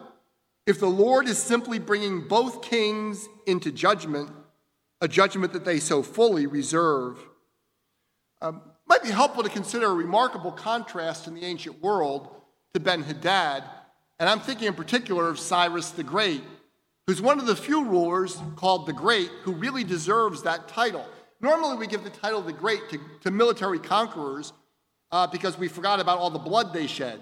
if 0.66 0.78
the 0.78 0.86
Lord 0.86 1.26
is 1.26 1.38
simply 1.38 1.78
bringing 1.78 2.28
both 2.28 2.62
kings 2.62 3.28
into 3.46 3.72
judgment 3.72 4.30
a 5.02 5.08
judgment 5.08 5.52
that 5.52 5.64
they 5.64 5.80
so 5.80 6.00
fully 6.00 6.46
reserve. 6.46 7.18
Um, 8.40 8.62
might 8.86 9.02
be 9.02 9.10
helpful 9.10 9.42
to 9.42 9.48
consider 9.48 9.86
a 9.86 9.94
remarkable 9.94 10.52
contrast 10.52 11.26
in 11.26 11.34
the 11.34 11.44
ancient 11.44 11.82
world 11.82 12.28
to 12.72 12.80
Ben 12.80 13.02
Hadad, 13.02 13.64
and 14.20 14.28
I'm 14.28 14.38
thinking 14.38 14.68
in 14.68 14.74
particular 14.74 15.28
of 15.28 15.40
Cyrus 15.40 15.90
the 15.90 16.04
Great, 16.04 16.42
who's 17.06 17.20
one 17.20 17.40
of 17.40 17.46
the 17.46 17.56
few 17.56 17.84
rulers 17.84 18.40
called 18.54 18.86
the 18.86 18.92
Great 18.92 19.28
who 19.42 19.52
really 19.52 19.82
deserves 19.82 20.44
that 20.44 20.68
title. 20.68 21.04
Normally, 21.40 21.76
we 21.76 21.88
give 21.88 22.04
the 22.04 22.10
title 22.10 22.40
the 22.40 22.52
Great 22.52 22.88
to, 22.90 23.00
to 23.22 23.32
military 23.32 23.80
conquerors 23.80 24.52
uh, 25.10 25.26
because 25.26 25.58
we 25.58 25.66
forgot 25.66 25.98
about 25.98 26.18
all 26.18 26.30
the 26.30 26.38
blood 26.38 26.72
they 26.72 26.86
shed. 26.86 27.18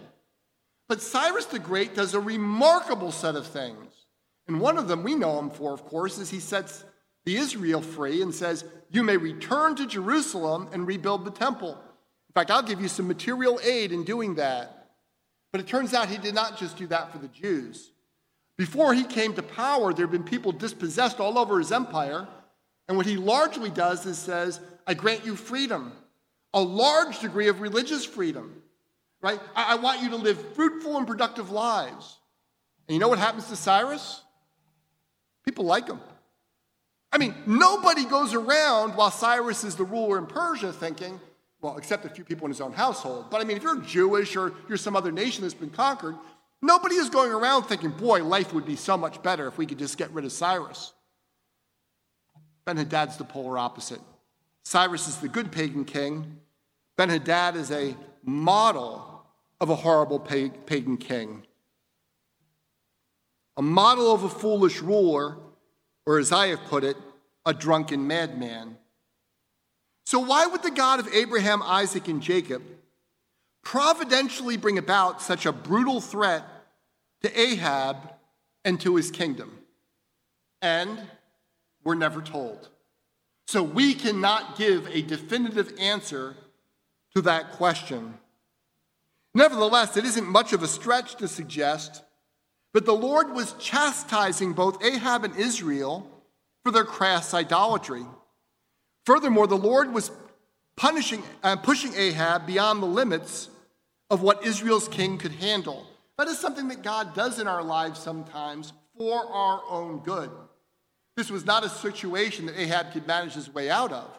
But 0.87 1.01
Cyrus 1.01 1.47
the 1.47 1.59
Great 1.59 1.95
does 1.95 2.13
a 2.13 2.21
remarkable 2.21 3.11
set 3.11 3.37
of 3.37 3.47
things. 3.47 3.91
And 4.47 4.61
one 4.61 4.77
of 4.77 4.87
them 4.87 5.03
we 5.03 5.15
know 5.15 5.39
him 5.39 5.49
for, 5.49 5.73
of 5.73 5.87
course, 5.87 6.19
is 6.19 6.29
he 6.29 6.41
sets 6.41 6.85
the 7.25 7.37
Israel 7.37 7.83
free 7.83 8.23
and 8.23 8.35
says, 8.35 8.65
You 8.91 9.03
may 9.03 9.17
return 9.17 9.77
to 9.77 9.87
Jerusalem 9.87 10.69
and 10.73 10.87
rebuild 10.87 11.25
the 11.25 11.31
temple. 11.31 11.73
In 11.73 12.33
fact, 12.35 12.51
I'll 12.51 12.63
give 12.63 12.81
you 12.81 12.89
some 12.89 13.09
material 13.09 13.61
aid 13.63 13.93
in 13.93 14.05
doing 14.05 14.37
that. 14.37 14.89
But 15.53 15.61
it 15.61 15.67
turns 15.67 15.95
out 15.95 16.09
he 16.09 16.19
did 16.19 16.35
not 16.35 16.59
just 16.59 16.77
do 16.77 16.87
that 16.89 17.11
for 17.11 17.19
the 17.19 17.29
Jews. 17.29 17.91
Before 18.57 18.95
he 18.95 19.05
came 19.05 19.35
to 19.35 19.43
power, 19.43 19.93
there 19.93 20.07
had 20.07 20.13
been 20.13 20.23
people 20.23 20.53
dispossessed 20.53 21.19
all 21.19 21.39
over 21.39 21.59
his 21.59 21.73
empire. 21.73 22.29
And 22.89 22.97
what 22.97 23.07
he 23.07 23.17
largely 23.17 23.71
does 23.71 24.07
is 24.07 24.19
says, 24.19 24.61
I 24.87 24.95
grant 24.95 25.25
you 25.25 25.37
freedom, 25.37 25.93
a 26.55 26.61
large 26.61 27.21
degree 27.21 27.49
of 27.49 27.61
religious 27.61 28.05
freedom, 28.05 28.63
right? 29.23 29.41
I, 29.55 29.73
I 29.73 29.75
want 29.77 30.03
you 30.03 30.11
to 30.11 30.17
live 30.17 30.55
fruitful 30.55 30.97
and 30.97 31.07
productive 31.07 31.51
lives. 31.51 32.19
And 32.87 32.95
you 32.95 33.01
know 33.01 33.09
what 33.09 33.19
happens 33.19 33.47
to 33.49 33.57
Cyrus? 33.57 34.23
People 35.45 35.65
like 35.65 35.89
him. 35.89 36.01
I 37.13 37.19
mean, 37.19 37.35
nobody 37.47 38.05
goes 38.05 38.35
around 38.35 38.95
while 38.95 39.11
Cyrus 39.11 39.65
is 39.65 39.75
the 39.75 39.85
ruler 39.85 40.19
in 40.19 40.27
Persia 40.27 40.73
thinking, 40.73 41.21
well, 41.61 41.77
except 41.77 42.05
a 42.05 42.09
few 42.09 42.25
people 42.25 42.47
in 42.47 42.51
his 42.51 42.61
own 42.61 42.73
household. 42.73 43.27
But 43.31 43.41
I 43.41 43.45
mean, 43.45 43.57
if 43.57 43.63
you're 43.63 43.81
Jewish 43.81 44.37
or 44.37 44.53
you're 44.69 44.79
some 44.79 44.97
other 44.97 45.13
nation 45.13 45.43
that's 45.43 45.55
been 45.55 45.71
conquered, 45.71 46.17
nobody 46.63 46.95
is 46.95 47.11
going 47.11 47.33
around 47.33 47.65
thinking, 47.65 47.91
boy, 47.91 48.25
life 48.25 48.55
would 48.55 48.65
be 48.65 48.77
so 48.77 48.97
much 48.97 49.23
better 49.23 49.47
if 49.49 49.59
we 49.59 49.67
could 49.67 49.79
just 49.79 49.99
get 49.99 50.11
rid 50.13 50.25
of 50.25 50.33
Cyrus. 50.33 50.93
Ben 52.65 52.77
Hadad's 52.77 53.17
the 53.17 53.25
polar 53.25 53.59
opposite. 53.59 54.01
Cyrus 54.65 55.09
is 55.09 55.17
the 55.17 55.29
good 55.29 55.51
pagan 55.51 55.85
king. 55.85 56.39
Ben 56.97 57.09
Hadad 57.09 57.57
is 57.57 57.71
a 57.71 57.97
model 58.23 59.25
of 59.61 59.71
a 59.71 59.75
horrible 59.75 60.19
pagan 60.21 60.97
king, 60.97 61.43
a 63.57 63.63
model 63.63 64.13
of 64.13 64.25
a 64.25 64.29
foolish 64.29 64.81
ruler 64.81 65.37
or 66.11 66.19
as 66.19 66.33
I 66.33 66.49
have 66.49 66.65
put 66.65 66.83
it, 66.83 66.97
a 67.47 67.55
drunken 67.55 68.05
madman. 68.05 68.77
So, 70.07 70.19
why 70.19 70.45
would 70.45 70.65
the 70.65 70.73
God 70.73 70.99
of 70.99 71.07
Abraham, 71.15 71.63
Isaac, 71.63 72.09
and 72.09 72.21
Jacob 72.21 72.65
providentially 73.63 74.57
bring 74.57 74.77
about 74.77 75.23
such 75.23 75.47
a 75.47 75.53
brutal 75.53 76.01
threat 76.01 76.43
to 77.23 77.41
Ahab 77.41 78.13
and 78.65 78.81
to 78.81 78.97
his 78.97 79.13
kingdom? 79.13 79.57
And 80.61 81.01
we're 81.85 81.95
never 81.95 82.23
told. 82.23 82.71
So, 83.47 83.63
we 83.63 83.95
cannot 83.95 84.59
give 84.59 84.89
a 84.89 85.03
definitive 85.03 85.73
answer 85.79 86.35
to 87.15 87.23
that 87.23 87.53
question. 87.53 88.15
Nevertheless, 89.33 89.97
it 89.97 90.05
isn't 90.05 90.27
much 90.27 90.53
of 90.53 90.65
a 90.65 90.67
stretch 90.67 91.15
to 91.19 91.29
suggest 91.29 92.03
but 92.73 92.87
the 92.87 92.93
Lord 92.93 93.33
was 93.33 93.53
chastising 93.55 94.53
both 94.53 94.83
Ahab 94.85 95.25
and 95.25 95.37
Israel 95.37 96.09
for 96.63 96.71
their 96.71 96.85
crass 96.85 97.35
idolatry. 97.35 98.05
Furthermore, 99.07 99.47
the 99.47 99.57
Lord 99.57 99.93
was 99.93 100.11
punishing 100.77 101.23
and 101.43 101.59
uh, 101.59 101.63
pushing 101.63 101.95
Ahab 101.95 102.47
beyond 102.47 102.83
the 102.83 102.87
limits 102.87 103.49
of 104.09 104.23
what 104.23 104.45
Israel's 104.45 104.89
king 104.89 105.19
could 105.19 105.33
handle. 105.33 105.87
That 106.19 106.29
is 106.29 106.39
something 106.39 106.69
that 106.69 106.83
God 106.83 107.15
does 107.15 107.39
in 107.39 107.47
our 107.47 107.63
lives 107.63 107.99
sometimes 107.99 108.73
for 108.97 109.25
our 109.25 109.63
own 109.69 110.01
good. 110.01 110.31
this 111.17 111.31
was 111.31 111.47
not 111.47 111.65
a 111.65 111.69
situation 111.69 112.47
that 112.47 112.59
Ahab 112.59 112.93
could 112.93 113.07
manage 113.07 113.35
his 113.35 113.53
way 113.53 113.71
out 113.71 113.93
of. 113.93 114.19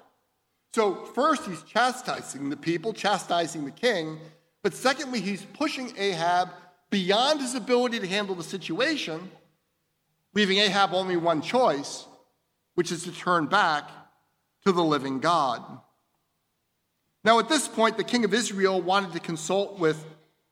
So, 0.74 1.06
first, 1.06 1.46
he's 1.46 1.62
chastising 1.64 2.50
the 2.50 2.58
people, 2.58 2.94
chastising 2.94 3.66
the 3.66 3.72
king. 3.72 4.20
But 4.64 4.74
secondly, 4.74 5.20
he's 5.20 5.44
pushing 5.44 5.94
Ahab 5.98 6.50
beyond 6.92 7.40
his 7.42 7.56
ability 7.56 8.00
to 8.00 8.08
handle 8.08 8.36
the 8.36 8.44
situation, 8.44 9.32
leaving 10.36 10.60
Ahab 10.60 10.94
only 10.94 11.18
one 11.18 11.42
choice, 11.42 12.06
which 12.76 12.92
is 12.92 13.04
to 13.06 13.12
turn 13.12 13.48
back 13.48 13.90
to 14.66 14.72
the 14.72 14.84
living 14.84 15.20
God. 15.20 15.64
Now, 17.24 17.40
at 17.40 17.50
this 17.50 17.68
point, 17.68 17.98
the 17.98 18.04
king 18.04 18.26
of 18.26 18.34
Israel 18.34 18.82
wanted 18.82 19.14
to 19.14 19.20
consult 19.20 19.80
with 19.80 20.06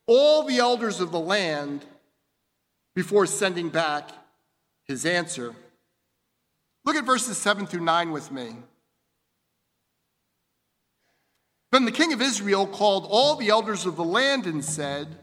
all 0.07 0.43
the 0.43 0.57
elders 0.57 0.99
of 0.99 1.11
the 1.11 1.19
land 1.19 1.85
before 2.95 3.25
sending 3.25 3.69
back 3.69 4.09
his 4.85 5.05
answer. 5.05 5.53
Look 6.85 6.95
at 6.95 7.05
verses 7.05 7.37
7 7.37 7.67
through 7.67 7.83
9 7.83 8.11
with 8.11 8.31
me. 8.31 8.55
Then 11.71 11.85
the 11.85 11.91
king 11.91 12.13
of 12.13 12.21
Israel 12.21 12.65
called 12.65 13.05
all 13.07 13.35
the 13.35 13.49
elders 13.49 13.85
of 13.85 13.95
the 13.95 14.03
land 14.03 14.47
and 14.47 14.65
said, 14.65 15.19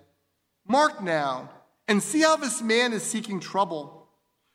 Mark 0.68 1.02
now, 1.02 1.50
and 1.88 2.02
see 2.02 2.22
how 2.22 2.36
this 2.36 2.62
man 2.62 2.92
is 2.92 3.02
seeking 3.02 3.40
trouble. 3.40 4.08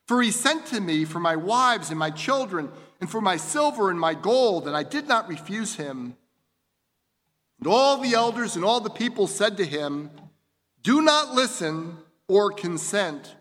For 0.08 0.22
he 0.22 0.32
sent 0.32 0.66
to 0.68 0.82
me 0.82 1.06
for 1.06 1.20
my 1.20 1.36
wives 1.36 1.90
and 1.90 1.98
my 1.98 2.10
children, 2.10 2.70
and 3.00 3.10
for 3.10 3.22
my 3.22 3.38
silver 3.38 3.90
and 3.90 4.00
my 4.00 4.14
gold, 4.14 4.68
and 4.68 4.76
I 4.76 4.84
did 4.84 5.08
not 5.08 5.30
refuse 5.30 5.76
him. 5.76 6.18
And 7.60 7.68
all 7.68 7.98
the 7.98 8.14
elders 8.14 8.56
and 8.56 8.66
all 8.66 8.82
the 8.82 8.90
people 8.90 9.28
said 9.28 9.58
to 9.58 9.66
him, 9.66 10.10
Do 10.82 11.02
not 11.02 11.34
listen 11.34 11.98
or 12.28 12.52
consent. 12.52 13.36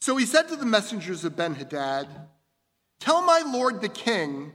So 0.00 0.16
he 0.16 0.26
said 0.26 0.48
to 0.48 0.56
the 0.56 0.64
messengers 0.64 1.24
of 1.24 1.36
Benhadad, 1.36 2.06
Tell 3.00 3.22
my 3.22 3.42
lord 3.46 3.80
the 3.80 3.88
king, 3.88 4.52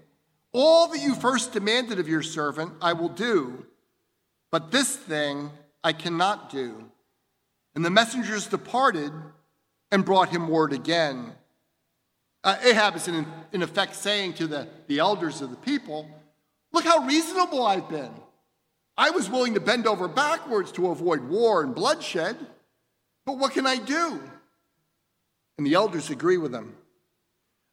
all 0.53 0.88
that 0.88 1.01
you 1.01 1.15
first 1.15 1.53
demanded 1.53 1.99
of 1.99 2.10
your 2.10 2.23
servant, 2.23 2.73
I 2.81 2.93
will 2.93 3.10
do, 3.10 3.65
but 4.51 4.71
this 4.71 4.95
thing 4.95 5.51
I 5.84 5.93
cannot 5.93 6.49
do. 6.49 6.89
And 7.75 7.86
the 7.86 7.89
messengers 7.89 8.47
departed 8.47 9.12
and 9.91 10.05
brought 10.05 10.29
him 10.29 10.47
word 10.47 10.73
again. 10.73 11.34
Uh, 12.43 12.57
Ahab 12.63 12.95
is 12.95 13.07
in, 13.07 13.25
in 13.51 13.62
effect 13.62 13.95
saying 13.95 14.34
to 14.34 14.47
the, 14.47 14.67
the 14.88 14.99
elders 14.99 15.41
of 15.41 15.51
the 15.51 15.57
people, 15.57 16.10
Look 16.73 16.86
how 16.86 17.05
reasonable 17.05 17.65
I've 17.65 17.89
been. 17.89 18.12
I 18.97 19.10
was 19.10 19.29
willing 19.29 19.55
to 19.55 19.60
bend 19.60 19.88
over 19.88 20.07
backwards 20.07 20.71
to 20.73 20.88
avoid 20.88 21.21
war 21.21 21.63
and 21.63 21.75
bloodshed, 21.75 22.38
but 23.25 23.38
what 23.38 23.53
can 23.53 23.67
I 23.67 23.77
do? 23.77 24.21
And 25.57 25.67
the 25.67 25.73
elders 25.73 26.10
agree 26.10 26.38
with 26.38 26.53
him. 26.53 26.75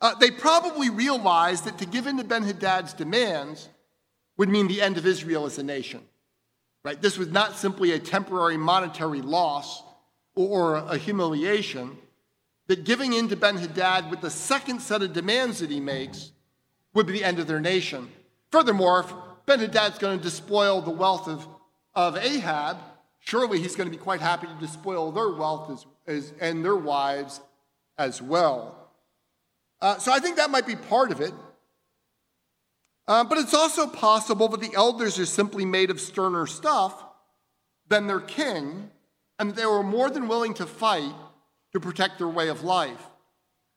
Uh, 0.00 0.14
they 0.14 0.30
probably 0.30 0.90
realized 0.90 1.64
that 1.64 1.78
to 1.78 1.86
give 1.86 2.06
in 2.06 2.18
to 2.18 2.24
Ben 2.24 2.44
Hadad's 2.44 2.92
demands 2.92 3.68
would 4.36 4.48
mean 4.48 4.68
the 4.68 4.80
end 4.80 4.96
of 4.96 5.06
Israel 5.06 5.46
as 5.46 5.58
a 5.58 5.62
nation. 5.62 6.02
Right? 6.84 7.00
This 7.00 7.18
was 7.18 7.28
not 7.28 7.56
simply 7.56 7.92
a 7.92 7.98
temporary 7.98 8.56
monetary 8.56 9.20
loss 9.20 9.82
or 10.46 10.76
a 10.76 10.96
humiliation, 10.96 11.98
that 12.68 12.84
giving 12.84 13.12
in 13.12 13.28
to 13.28 13.36
Ben 13.36 13.56
Hadad 13.56 14.10
with 14.10 14.20
the 14.20 14.30
second 14.30 14.80
set 14.80 15.02
of 15.02 15.12
demands 15.12 15.58
that 15.60 15.70
he 15.70 15.80
makes 15.80 16.32
would 16.94 17.06
be 17.06 17.12
the 17.12 17.24
end 17.24 17.38
of 17.38 17.46
their 17.46 17.60
nation. 17.60 18.10
Furthermore, 18.52 19.00
if 19.00 19.12
Ben 19.46 19.58
Hadad's 19.58 19.98
going 19.98 20.18
to 20.18 20.22
despoil 20.22 20.80
the 20.80 20.90
wealth 20.90 21.26
of, 21.26 21.46
of 21.94 22.16
Ahab, 22.16 22.76
surely 23.18 23.60
he's 23.60 23.74
going 23.74 23.90
to 23.90 23.96
be 23.96 24.02
quite 24.02 24.20
happy 24.20 24.46
to 24.46 24.54
despoil 24.60 25.10
their 25.10 25.30
wealth 25.30 25.70
as, 25.70 25.86
as, 26.06 26.32
and 26.40 26.64
their 26.64 26.76
wives 26.76 27.40
as 27.96 28.22
well. 28.22 28.90
Uh, 29.80 29.98
so 29.98 30.12
I 30.12 30.18
think 30.18 30.36
that 30.36 30.50
might 30.50 30.66
be 30.66 30.76
part 30.76 31.10
of 31.10 31.20
it. 31.20 31.32
Uh, 33.06 33.24
but 33.24 33.38
it's 33.38 33.54
also 33.54 33.86
possible 33.86 34.48
that 34.48 34.60
the 34.60 34.74
elders 34.74 35.18
are 35.18 35.26
simply 35.26 35.64
made 35.64 35.90
of 35.90 36.00
sterner 36.00 36.46
stuff 36.46 37.02
than 37.88 38.06
their 38.06 38.20
king, 38.20 38.90
and 39.38 39.54
they 39.54 39.66
were 39.66 39.82
more 39.82 40.10
than 40.10 40.28
willing 40.28 40.54
to 40.54 40.66
fight 40.66 41.14
to 41.72 41.80
protect 41.80 42.18
their 42.18 42.28
way 42.28 42.48
of 42.48 42.64
life. 42.64 43.02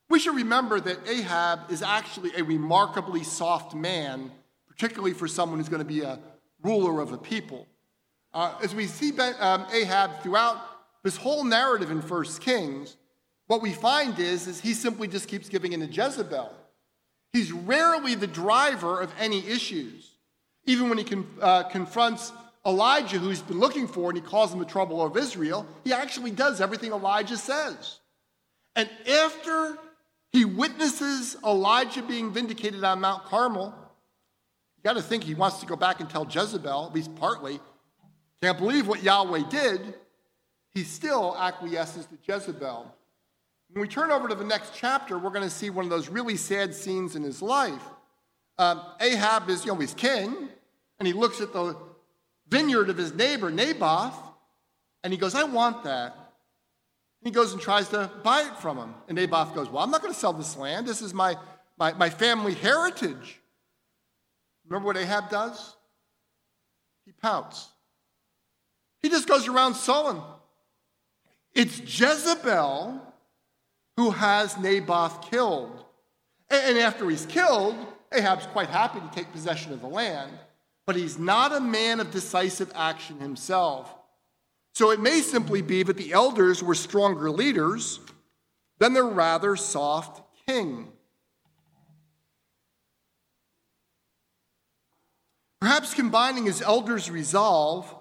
We 0.08 0.18
should 0.18 0.36
remember 0.36 0.80
that 0.80 1.08
Ahab 1.08 1.70
is 1.70 1.82
actually 1.82 2.32
a 2.36 2.42
remarkably 2.42 3.24
soft 3.24 3.74
man, 3.74 4.30
particularly 4.66 5.14
for 5.14 5.28
someone 5.28 5.58
who's 5.58 5.68
going 5.68 5.80
to 5.82 5.84
be 5.84 6.02
a 6.02 6.18
ruler 6.62 7.00
of 7.00 7.12
a 7.12 7.18
people. 7.18 7.66
Uh, 8.34 8.54
as 8.62 8.74
we 8.74 8.86
see 8.86 9.12
ben, 9.12 9.34
um, 9.40 9.66
Ahab 9.72 10.22
throughout 10.22 10.58
this 11.02 11.16
whole 11.16 11.44
narrative 11.44 11.90
in 11.90 12.00
1 12.00 12.24
Kings, 12.40 12.96
what 13.46 13.60
we 13.60 13.72
find 13.72 14.18
is, 14.18 14.46
is 14.46 14.60
he 14.60 14.72
simply 14.72 15.08
just 15.08 15.28
keeps 15.28 15.48
giving 15.48 15.72
in 15.72 15.80
to 15.80 15.86
Jezebel. 15.86 16.52
He's 17.32 17.52
rarely 17.52 18.14
the 18.14 18.26
driver 18.26 19.00
of 19.00 19.12
any 19.18 19.46
issues. 19.46 20.10
Even 20.64 20.88
when 20.88 20.98
he 20.98 21.04
con- 21.04 21.26
uh, 21.40 21.64
confronts 21.64 22.32
Elijah, 22.64 23.18
who 23.18 23.28
he's 23.28 23.42
been 23.42 23.58
looking 23.58 23.88
for, 23.88 24.10
and 24.10 24.16
he 24.16 24.22
calls 24.22 24.52
him 24.52 24.60
the 24.60 24.64
trouble 24.64 25.04
of 25.04 25.16
Israel, 25.16 25.66
he 25.84 25.92
actually 25.92 26.30
does 26.30 26.60
everything 26.60 26.92
Elijah 26.92 27.36
says. 27.36 27.98
And 28.76 28.88
after 29.08 29.76
he 30.30 30.44
witnesses 30.44 31.36
Elijah 31.44 32.02
being 32.02 32.32
vindicated 32.32 32.84
on 32.84 33.00
Mount 33.00 33.24
Carmel, 33.24 33.74
you 34.76 34.82
got 34.84 34.94
to 34.94 35.02
think 35.02 35.24
he 35.24 35.34
wants 35.34 35.58
to 35.58 35.66
go 35.66 35.76
back 35.76 36.00
and 36.00 36.08
tell 36.08 36.26
Jezebel, 36.26 36.86
at 36.86 36.94
least 36.94 37.14
partly, 37.16 37.60
can't 38.40 38.58
believe 38.58 38.86
what 38.86 39.02
Yahweh 39.02 39.48
did. 39.48 39.94
He 40.74 40.84
still 40.84 41.36
acquiesces 41.36 42.06
to 42.06 42.18
Jezebel. 42.26 42.94
When 43.70 43.82
we 43.82 43.88
turn 43.88 44.10
over 44.10 44.28
to 44.28 44.34
the 44.34 44.44
next 44.44 44.72
chapter, 44.74 45.18
we're 45.18 45.30
going 45.30 45.44
to 45.44 45.50
see 45.50 45.70
one 45.70 45.84
of 45.84 45.90
those 45.90 46.08
really 46.08 46.36
sad 46.36 46.74
scenes 46.74 47.14
in 47.16 47.22
his 47.22 47.42
life. 47.42 47.82
Um, 48.58 48.82
Ahab 49.00 49.48
is, 49.48 49.64
you 49.64 49.72
know, 49.72 49.78
he's 49.78 49.94
king, 49.94 50.48
and 50.98 51.06
he 51.06 51.12
looks 51.12 51.40
at 51.40 51.52
the 51.52 51.76
vineyard 52.52 52.90
of 52.90 52.98
his 52.98 53.14
neighbor, 53.14 53.50
Naboth, 53.50 54.14
and 55.02 55.12
he 55.12 55.18
goes, 55.18 55.34
I 55.34 55.44
want 55.44 55.84
that. 55.84 56.12
And 56.12 57.24
he 57.24 57.30
goes 57.30 57.52
and 57.52 57.60
tries 57.60 57.88
to 57.88 58.10
buy 58.22 58.42
it 58.42 58.56
from 58.58 58.76
him. 58.76 58.94
And 59.08 59.16
Naboth 59.16 59.54
goes, 59.54 59.68
Well, 59.68 59.82
I'm 59.82 59.90
not 59.90 60.02
going 60.02 60.12
to 60.12 60.18
sell 60.18 60.32
this 60.32 60.56
land. 60.56 60.86
This 60.86 61.00
is 61.00 61.14
my, 61.14 61.36
my, 61.78 61.92
my 61.94 62.10
family 62.10 62.54
heritage. 62.54 63.40
Remember 64.68 64.86
what 64.86 64.96
Ahab 64.96 65.30
does? 65.30 65.76
He 67.06 67.12
pouts. 67.12 67.68
He 69.00 69.08
just 69.08 69.26
goes 69.26 69.48
around 69.48 69.74
sullen. 69.74 70.20
It's 71.54 71.80
Jezebel 71.80 73.00
who 73.96 74.10
has 74.10 74.58
Naboth 74.58 75.30
killed. 75.30 75.84
And 76.50 76.78
after 76.78 77.08
he's 77.08 77.26
killed, 77.26 77.76
Ahab's 78.12 78.46
quite 78.46 78.68
happy 78.68 79.00
to 79.00 79.10
take 79.12 79.32
possession 79.32 79.72
of 79.72 79.80
the 79.80 79.88
land, 79.88 80.32
but 80.86 80.96
he's 80.96 81.18
not 81.18 81.52
a 81.52 81.60
man 81.60 82.00
of 82.00 82.10
decisive 82.10 82.70
action 82.74 83.20
himself. 83.20 83.94
So 84.74 84.90
it 84.90 85.00
may 85.00 85.20
simply 85.20 85.62
be 85.62 85.82
that 85.82 85.96
the 85.96 86.12
elders 86.12 86.62
were 86.62 86.74
stronger 86.74 87.30
leaders 87.30 88.00
than 88.78 88.94
their 88.94 89.06
rather 89.06 89.54
soft 89.54 90.22
king. 90.46 90.88
Perhaps 95.60 95.94
combining 95.94 96.46
his 96.46 96.60
elders' 96.60 97.10
resolve 97.10 97.94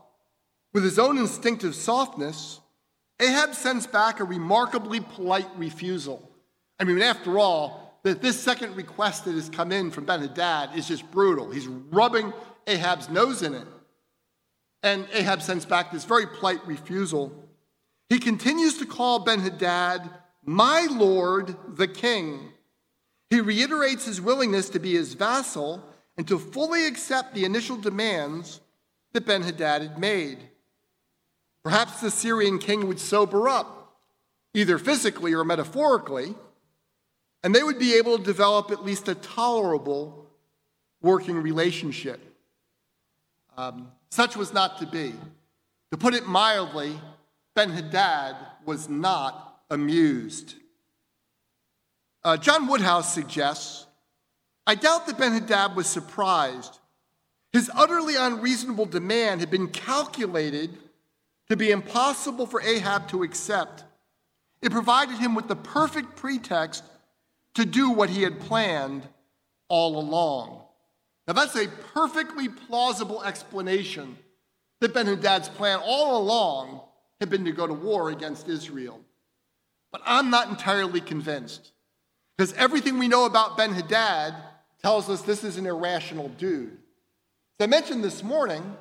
with 0.74 0.84
his 0.84 0.98
own 0.98 1.18
instinctive 1.18 1.76
softness, 1.76 2.60
Ahab 3.20 3.54
sends 3.54 3.86
back 3.86 4.20
a 4.20 4.24
remarkably 4.24 5.00
polite 5.00 5.48
refusal. 5.56 6.32
I 6.80 6.86
mean, 6.86 7.02
after 7.02 7.38
all, 7.38 8.00
that 8.04 8.22
this 8.22 8.40
second 8.40 8.76
request 8.76 9.26
that 9.26 9.36
has 9.36 9.50
come 9.50 9.72
in 9.72 9.92
from 9.92 10.06
Ben 10.06 10.22
Hadad 10.22 10.76
is 10.76 10.88
just 10.88 11.10
brutal. 11.12 11.52
He's 11.52 11.68
rubbing 11.68 12.34
Ahab's 12.68 13.10
nose 13.10 13.42
in 13.42 13.54
it. 13.54 13.68
And 14.84 15.08
Ahab 15.14 15.42
sends 15.42 15.66
back 15.66 15.92
this 15.92 16.06
very 16.06 16.26
polite 16.26 16.66
refusal. 16.66 17.32
He 18.10 18.20
continues 18.20 18.78
to 18.80 18.86
call 18.86 19.20
Ben 19.20 19.40
Hadad, 19.40 20.10
my 20.44 20.88
lord, 20.90 21.56
the 21.68 21.88
king. 21.88 22.52
He 23.30 23.40
reiterates 23.40 24.06
his 24.06 24.20
willingness 24.20 24.70
to 24.70 24.80
be 24.80 24.94
his 24.94 25.14
vassal 25.14 25.84
and 26.18 26.28
to 26.28 26.38
fully 26.38 26.88
accept 26.88 27.34
the 27.34 27.46
initial 27.46 27.78
demands 27.78 28.60
that 29.14 29.26
Ben 29.26 29.44
Hadad 29.44 29.82
had 29.82 29.98
made. 30.00 30.40
Perhaps 31.64 32.02
the 32.02 32.12
Syrian 32.12 32.58
king 32.58 32.88
would 32.88 33.00
sober 33.00 33.48
up, 33.48 33.96
either 34.54 34.78
physically 34.78 35.34
or 35.34 35.44
metaphorically, 35.44 36.34
and 37.44 37.54
they 37.54 37.64
would 37.64 37.80
be 37.80 37.94
able 37.96 38.18
to 38.18 38.24
develop 38.24 38.72
at 38.72 38.84
least 38.84 39.08
a 39.08 39.16
tolerable 39.16 40.28
working 41.02 41.38
relationship. 41.38 42.20
Um, 43.58 43.92
such 44.10 44.36
was 44.36 44.54
not 44.54 44.80
to 44.80 44.86
be. 44.86 45.14
To 45.92 45.98
put 45.98 46.14
it 46.14 46.26
mildly, 46.26 47.00
Ben 47.56 47.70
Hadad 47.70 48.36
was 48.66 48.88
not 48.88 49.62
amused. 49.70 50.56
Uh, 52.24 52.38
John 52.38 52.68
Woodhouse 52.68 53.14
suggests 53.14 53.88
I 54.66 54.76
doubt 54.76 55.08
that 55.08 55.18
Ben 55.18 55.34
Hadad 55.34 55.76
was 55.76 55.88
surprised. 55.88 56.80
His 57.52 57.70
utterly 57.76 58.16
unreasonable 58.16 58.86
demand 58.86 59.42
had 59.42 59.50
been 59.50 59.68
calculated 59.68 60.78
to 61.50 61.58
be 61.58 61.72
impossible 61.72 62.46
for 62.46 62.62
Ahab 62.62 63.10
to 63.10 63.24
accept. 63.24 63.84
It 64.62 64.72
provided 64.72 65.18
him 65.18 65.36
with 65.36 65.48
the 65.48 65.56
perfect 65.56 66.16
pretext 66.16 66.84
to 67.56 67.66
do 67.66 67.90
what 67.90 68.10
he 68.10 68.22
had 68.22 68.40
planned 68.40 69.08
all 69.68 69.98
along. 70.00 70.61
Now, 71.32 71.46
that's 71.46 71.56
a 71.56 71.70
perfectly 71.94 72.50
plausible 72.50 73.24
explanation 73.24 74.18
that 74.82 74.94
Ben 74.94 75.06
Hadad's 75.06 75.48
plan 75.48 75.80
all 75.82 76.22
along 76.22 76.82
had 77.22 77.30
been 77.30 77.46
to 77.46 77.54
go 77.54 77.66
to 77.66 77.74
war 77.74 78.10
against 78.10 78.50
Israel. 78.50 79.00
But 79.94 80.02
I'm 80.06 80.30
not 80.30 80.50
entirely 80.50 81.00
convinced 81.00 81.72
because 82.36 82.52
everything 82.56 83.00
we 83.00 83.08
know 83.08 83.24
about 83.24 83.56
Ben 83.56 83.72
Hadad 83.72 84.36
tells 84.82 85.10
us 85.10 85.22
this 85.22 85.46
is 85.46 85.56
an 85.56 85.68
irrational 85.68 86.28
dude. 86.28 86.78
As 87.62 87.64
I 87.64 87.68
mentioned 87.68 88.04
this 88.04 88.24
morning, 88.24 88.76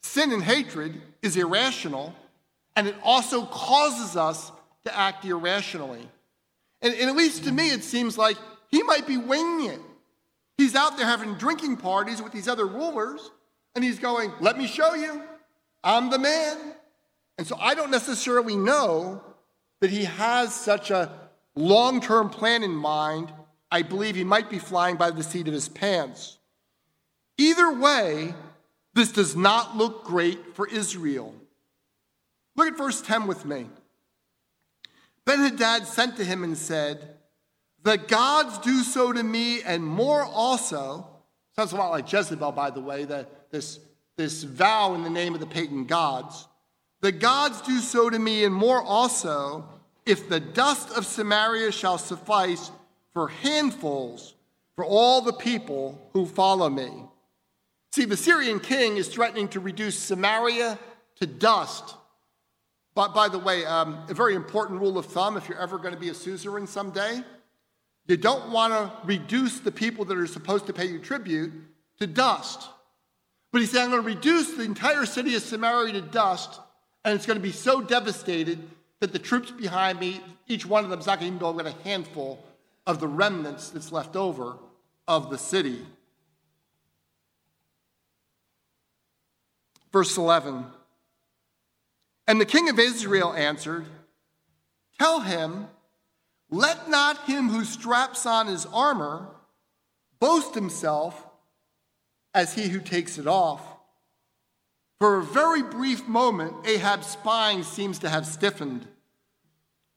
sin 0.00 0.30
and 0.30 0.44
hatred 0.44 1.02
is 1.20 1.36
irrational 1.36 2.14
and 2.76 2.86
it 2.86 2.94
also 3.02 3.44
causes 3.44 4.16
us 4.16 4.52
to 4.84 4.96
act 4.96 5.24
irrationally. 5.24 6.08
And, 6.80 6.94
and, 6.94 7.10
at 7.10 7.16
least 7.16 7.42
to 7.42 7.50
me, 7.50 7.70
it 7.70 7.82
seems 7.82 8.16
like 8.16 8.36
he 8.70 8.84
might 8.84 9.04
be 9.04 9.16
winging 9.16 9.70
it. 9.70 9.80
He's 10.58 10.74
out 10.74 10.96
there 10.96 11.06
having 11.06 11.34
drinking 11.34 11.76
parties 11.76 12.20
with 12.20 12.32
these 12.32 12.48
other 12.48 12.66
rulers, 12.66 13.30
and 13.74 13.84
he's 13.84 14.00
going, 14.00 14.32
Let 14.40 14.58
me 14.58 14.66
show 14.66 14.94
you, 14.94 15.22
I'm 15.82 16.10
the 16.10 16.18
man. 16.18 16.58
And 17.38 17.46
so 17.46 17.56
I 17.58 17.74
don't 17.74 17.92
necessarily 17.92 18.56
know 18.56 19.22
that 19.80 19.90
he 19.90 20.04
has 20.04 20.52
such 20.52 20.90
a 20.90 21.12
long 21.54 22.00
term 22.00 22.28
plan 22.28 22.64
in 22.64 22.72
mind. 22.72 23.32
I 23.70 23.82
believe 23.82 24.16
he 24.16 24.24
might 24.24 24.50
be 24.50 24.58
flying 24.58 24.96
by 24.96 25.12
the 25.12 25.22
seat 25.22 25.46
of 25.46 25.54
his 25.54 25.68
pants. 25.68 26.38
Either 27.36 27.72
way, 27.72 28.34
this 28.94 29.12
does 29.12 29.36
not 29.36 29.76
look 29.76 30.04
great 30.04 30.56
for 30.56 30.66
Israel. 30.66 31.34
Look 32.56 32.66
at 32.66 32.76
verse 32.76 33.00
10 33.00 33.28
with 33.28 33.44
me. 33.44 33.66
Ben 35.24 35.38
Hadad 35.38 35.86
sent 35.86 36.16
to 36.16 36.24
him 36.24 36.42
and 36.42 36.58
said, 36.58 37.17
The 37.82 37.96
gods 37.96 38.58
do 38.58 38.82
so 38.82 39.12
to 39.12 39.22
me 39.22 39.62
and 39.62 39.84
more 39.84 40.24
also. 40.24 41.06
Sounds 41.56 41.72
a 41.72 41.76
lot 41.76 41.90
like 41.90 42.10
Jezebel, 42.10 42.52
by 42.52 42.70
the 42.70 42.80
way, 42.80 43.04
the, 43.04 43.26
this, 43.50 43.80
this 44.16 44.42
vow 44.42 44.94
in 44.94 45.02
the 45.02 45.10
name 45.10 45.34
of 45.34 45.40
the 45.40 45.46
pagan 45.46 45.84
gods. 45.84 46.46
The 47.00 47.12
gods 47.12 47.60
do 47.62 47.78
so 47.78 48.10
to 48.10 48.18
me 48.18 48.44
and 48.44 48.54
more 48.54 48.82
also, 48.82 49.68
if 50.04 50.28
the 50.28 50.40
dust 50.40 50.96
of 50.96 51.06
Samaria 51.06 51.70
shall 51.70 51.98
suffice 51.98 52.70
for 53.12 53.28
handfuls 53.28 54.34
for 54.74 54.84
all 54.84 55.20
the 55.20 55.32
people 55.32 56.10
who 56.12 56.26
follow 56.26 56.68
me. 56.68 56.90
See, 57.92 58.04
the 58.04 58.16
Syrian 58.16 58.60
king 58.60 58.96
is 58.96 59.08
threatening 59.08 59.48
to 59.48 59.60
reduce 59.60 59.98
Samaria 59.98 60.78
to 61.16 61.26
dust 61.26 61.94
but 62.98 63.14
by 63.14 63.28
the 63.28 63.38
way, 63.38 63.64
um, 63.64 64.04
a 64.08 64.12
very 64.12 64.34
important 64.34 64.80
rule 64.80 64.98
of 64.98 65.06
thumb 65.06 65.36
if 65.36 65.48
you're 65.48 65.60
ever 65.60 65.78
going 65.78 65.94
to 65.94 66.00
be 66.00 66.08
a 66.08 66.14
suzerain 66.14 66.66
someday, 66.66 67.22
you 68.08 68.16
don't 68.16 68.50
want 68.50 68.72
to 68.72 69.06
reduce 69.06 69.60
the 69.60 69.72
people 69.72 70.04
that 70.06 70.16
are 70.16 70.26
supposed 70.26 70.66
to 70.66 70.72
pay 70.72 70.86
you 70.86 70.98
tribute 70.98 71.52
to 71.98 72.06
dust. 72.06 72.68
But 73.52 73.60
he 73.60 73.66
said, 73.66 73.82
I'm 73.82 73.90
going 73.90 74.02
to 74.02 74.08
reduce 74.08 74.52
the 74.52 74.64
entire 74.64 75.06
city 75.06 75.34
of 75.34 75.42
Samaria 75.42 75.92
to 75.94 76.00
dust, 76.00 76.60
and 77.04 77.14
it's 77.14 77.26
going 77.26 77.38
to 77.38 77.42
be 77.42 77.52
so 77.52 77.80
devastated 77.80 78.58
that 79.00 79.12
the 79.12 79.18
troops 79.18 79.50
behind 79.50 80.00
me, 80.00 80.20
each 80.46 80.66
one 80.66 80.84
of 80.84 80.90
them 80.90 81.00
is 81.00 81.06
not 81.06 81.20
going 81.20 81.38
to 81.38 81.46
even 81.46 81.56
get 81.56 81.66
a 81.66 81.88
handful 81.88 82.44
of 82.86 83.00
the 83.00 83.06
remnants 83.06 83.70
that's 83.70 83.92
left 83.92 84.16
over 84.16 84.56
of 85.06 85.30
the 85.30 85.38
city. 85.38 85.84
Verse 89.92 90.16
11 90.16 90.64
and 92.28 92.38
the 92.38 92.46
king 92.46 92.68
of 92.68 92.78
Israel 92.78 93.32
answered, 93.32 93.86
Tell 94.98 95.20
him, 95.20 95.66
let 96.50 96.88
not 96.88 97.24
him 97.24 97.48
who 97.48 97.64
straps 97.64 98.26
on 98.26 98.46
his 98.46 98.66
armor 98.66 99.28
boast 100.20 100.54
himself 100.54 101.26
as 102.34 102.54
he 102.54 102.68
who 102.68 102.80
takes 102.80 103.18
it 103.18 103.26
off. 103.26 103.62
For 104.98 105.18
a 105.18 105.22
very 105.22 105.62
brief 105.62 106.08
moment, 106.08 106.66
Ahab's 106.66 107.06
spine 107.06 107.62
seems 107.62 107.98
to 108.00 108.08
have 108.08 108.26
stiffened. 108.26 108.86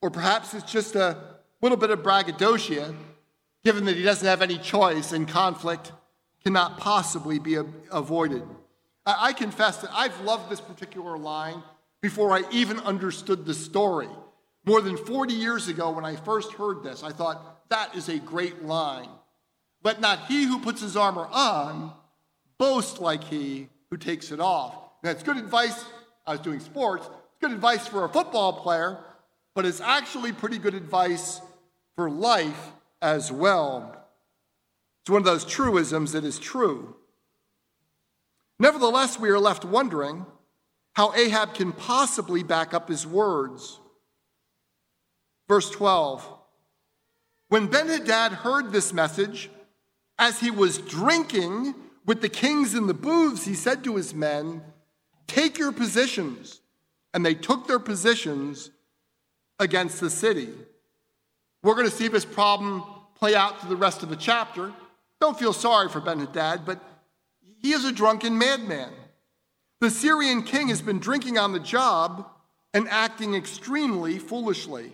Or 0.02 0.10
perhaps 0.10 0.54
it's 0.54 0.72
just 0.72 0.96
a 0.96 1.18
little 1.62 1.78
bit 1.78 1.90
of 1.90 2.04
braggadocio, 2.04 2.96
given 3.64 3.86
that 3.86 3.96
he 3.96 4.04
doesn't 4.04 4.28
have 4.28 4.42
any 4.42 4.58
choice 4.58 5.12
and 5.12 5.28
conflict 5.28 5.92
cannot 6.44 6.78
possibly 6.78 7.40
be 7.40 7.58
avoided. 7.92 8.44
I 9.06 9.34
confess 9.34 9.78
that 9.78 9.92
I've 9.94 10.20
loved 10.22 10.50
this 10.50 10.62
particular 10.62 11.18
line 11.18 11.64
before 12.02 12.32
I 12.32 12.44
even 12.52 12.80
understood 12.80 13.46
the 13.46 13.54
story. 13.54 14.10
More 14.65 14.82
than 14.82 14.97
40 14.97 15.34
years 15.34 15.67
ago, 15.67 15.91
when 15.91 16.06
I 16.06 16.15
first 16.15 16.54
heard 16.54 16.84
this, 16.84 17.04
I 17.04 17.12
thought, 17.12 17.69
that 17.69 17.95
is 17.95 18.10
a 18.10 18.19
great 18.19 18.63
line. 18.63 19.10
Let 19.84 20.02
not 20.02 20.28
he 20.28 20.43
who 20.43 20.60
puts 20.60 20.82
his 20.82 20.95
armor 20.95 21.28
on 21.32 21.93
boast 22.58 23.00
like 23.00 23.24
he 23.24 23.69
who 23.89 23.97
takes 23.97 24.32
it 24.32 24.39
off. 24.39 24.76
That's 25.02 25.24
good 25.24 25.38
advice. 25.38 25.84
I 26.28 26.34
was 26.34 26.41
doing 26.41 26.60
sports. 26.60 27.08
It's 27.08 27.39
good 27.41 27.52
advice 27.52 27.88
for 27.88 28.06
a 28.06 28.10
football 28.10 28.54
player, 28.54 29.00
but 29.56 29.65
it's 29.65 29.82
actually 29.82 30.32
pretty 30.32 30.60
good 30.60 30.76
advice 30.76 31.41
for 31.95 32.10
life 32.10 32.71
as 33.02 33.32
well. 33.32 33.97
It's 35.02 35.10
one 35.10 35.21
of 35.21 35.26
those 35.26 35.43
truisms 35.43 36.12
that 36.12 36.24
is 36.24 36.38
true. 36.38 36.95
Nevertheless, 38.60 39.19
we 39.19 39.30
are 39.30 39.39
left 39.39 39.65
wondering 39.65 40.28
how 40.93 41.15
Ahab 41.15 41.56
can 41.56 41.71
possibly 41.71 42.43
back 42.43 42.76
up 42.76 42.89
his 42.89 43.08
words. 43.08 43.80
Verse 45.52 45.70
12 45.70 46.26
When 47.50 47.68
Ben 47.68 47.90
Hadad 47.90 48.32
heard 48.32 48.72
this 48.72 48.94
message, 48.94 49.50
as 50.18 50.40
he 50.40 50.50
was 50.50 50.78
drinking 50.78 51.76
with 52.06 52.22
the 52.22 52.30
kings 52.30 52.74
in 52.74 52.88
the 52.88 52.94
booths, 52.94 53.44
he 53.44 53.54
said 53.54 53.84
to 53.84 53.98
his 53.98 54.16
men, 54.16 54.62
Take 55.28 55.58
your 55.58 55.74
positions. 55.74 56.62
And 57.14 57.26
they 57.26 57.34
took 57.34 57.68
their 57.68 57.80
positions 57.80 58.72
against 59.60 60.00
the 60.00 60.10
city. 60.10 60.54
We're 61.64 61.76
going 61.76 61.90
to 61.90 61.94
see 61.94 62.08
this 62.08 62.24
problem 62.24 62.86
play 63.16 63.36
out 63.36 63.60
through 63.60 63.72
the 63.72 63.76
rest 63.76 64.04
of 64.04 64.10
the 64.10 64.16
chapter. 64.16 64.72
Don't 65.20 65.38
feel 65.38 65.52
sorry 65.52 65.90
for 65.90 66.00
Ben 66.00 66.20
Hadad, 66.20 66.66
but 66.66 66.80
he 67.62 67.74
is 67.74 67.84
a 67.84 67.92
drunken 67.92 68.38
madman. 68.38 68.94
The 69.82 69.90
Syrian 69.90 70.44
king 70.44 70.70
has 70.70 70.82
been 70.82 71.00
drinking 71.00 71.38
on 71.38 71.52
the 71.52 71.60
job 71.60 72.26
and 72.74 72.88
acting 72.88 73.36
extremely 73.36 74.18
foolishly. 74.18 74.94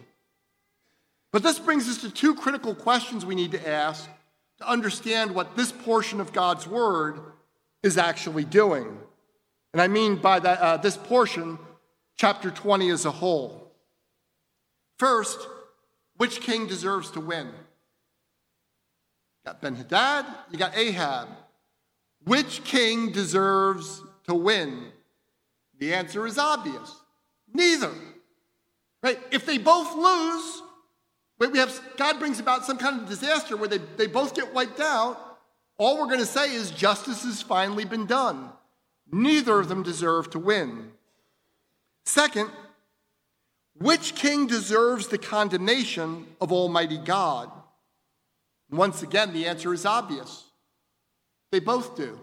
But 1.31 1.43
this 1.43 1.59
brings 1.59 1.89
us 1.89 2.01
to 2.01 2.09
two 2.09 2.35
critical 2.35 2.73
questions 2.73 3.25
we 3.25 3.35
need 3.35 3.51
to 3.51 3.67
ask 3.67 4.09
to 4.59 4.67
understand 4.67 5.35
what 5.35 5.55
this 5.55 5.71
portion 5.71 6.19
of 6.19 6.33
God's 6.33 6.67
word 6.67 7.19
is 7.83 7.97
actually 7.97 8.43
doing. 8.43 8.97
And 9.73 9.81
I 9.81 9.87
mean 9.87 10.15
by 10.15 10.39
that, 10.39 10.59
uh, 10.59 10.77
this 10.77 10.97
portion, 10.97 11.59
chapter 12.15 12.49
20 12.49 12.89
as 12.89 13.05
a 13.05 13.11
whole. 13.11 13.71
First, 14.97 15.47
which 16.17 16.41
king 16.41 16.65
deserves 16.65 17.11
to 17.11 17.19
win? 17.19 17.47
You 17.47 17.53
got 19.45 19.61
Ben 19.61 19.75
Hadad, 19.75 20.25
you 20.51 20.57
got 20.57 20.75
Ahab. 20.75 21.27
Which 22.23 22.63
king 22.63 23.11
deserves 23.11 24.01
to 24.25 24.33
win? 24.33 24.87
The 25.79 25.93
answer 25.93 26.25
is 26.25 26.37
obvious 26.37 26.95
neither. 27.53 27.91
Right? 29.03 29.19
If 29.31 29.45
they 29.45 29.57
both 29.57 29.95
lose, 29.95 30.63
we 31.39 31.59
have 31.59 31.79
God 31.97 32.19
brings 32.19 32.39
about 32.39 32.65
some 32.65 32.77
kind 32.77 33.01
of 33.01 33.07
disaster 33.07 33.55
where 33.55 33.69
they, 33.69 33.77
they 33.77 34.07
both 34.07 34.35
get 34.35 34.53
wiped 34.53 34.79
out, 34.79 35.39
all 35.77 35.99
we're 35.99 36.07
going 36.07 36.19
to 36.19 36.25
say 36.25 36.53
is 36.53 36.71
justice 36.71 37.23
has 37.23 37.41
finally 37.41 37.85
been 37.85 38.07
done. 38.07 38.49
Neither 39.11 39.59
of 39.59 39.69
them 39.69 39.83
deserve 39.83 40.29
to 40.31 40.39
win. 40.39 40.91
Second, 42.05 42.49
which 43.79 44.15
king 44.15 44.47
deserves 44.47 45.07
the 45.07 45.17
condemnation 45.17 46.25
of 46.41 46.51
Almighty 46.51 46.97
God? 46.97 47.51
Once 48.71 49.03
again, 49.03 49.33
the 49.33 49.45
answer 49.45 49.73
is 49.73 49.85
obvious. 49.85 50.45
They 51.51 51.59
both 51.59 51.95
do. 51.95 52.19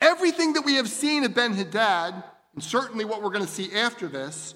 Everything 0.00 0.54
that 0.54 0.64
we 0.64 0.76
have 0.76 0.88
seen 0.88 1.24
of 1.24 1.34
Ben 1.34 1.52
Hadad, 1.52 2.14
and 2.54 2.62
certainly 2.62 3.04
what 3.04 3.22
we're 3.22 3.30
going 3.30 3.44
to 3.44 3.50
see 3.50 3.74
after 3.74 4.08
this, 4.08 4.54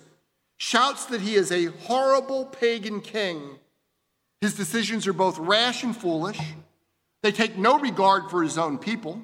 shouts 0.56 1.06
that 1.06 1.20
he 1.20 1.34
is 1.34 1.50
a 1.50 1.66
horrible 1.66 2.46
pagan 2.46 3.00
king. 3.00 3.58
His 4.40 4.54
decisions 4.54 5.06
are 5.06 5.12
both 5.12 5.38
rash 5.38 5.82
and 5.82 5.96
foolish. 5.96 6.38
They 7.22 7.32
take 7.32 7.56
no 7.56 7.78
regard 7.78 8.30
for 8.30 8.42
his 8.42 8.58
own 8.58 8.78
people. 8.78 9.20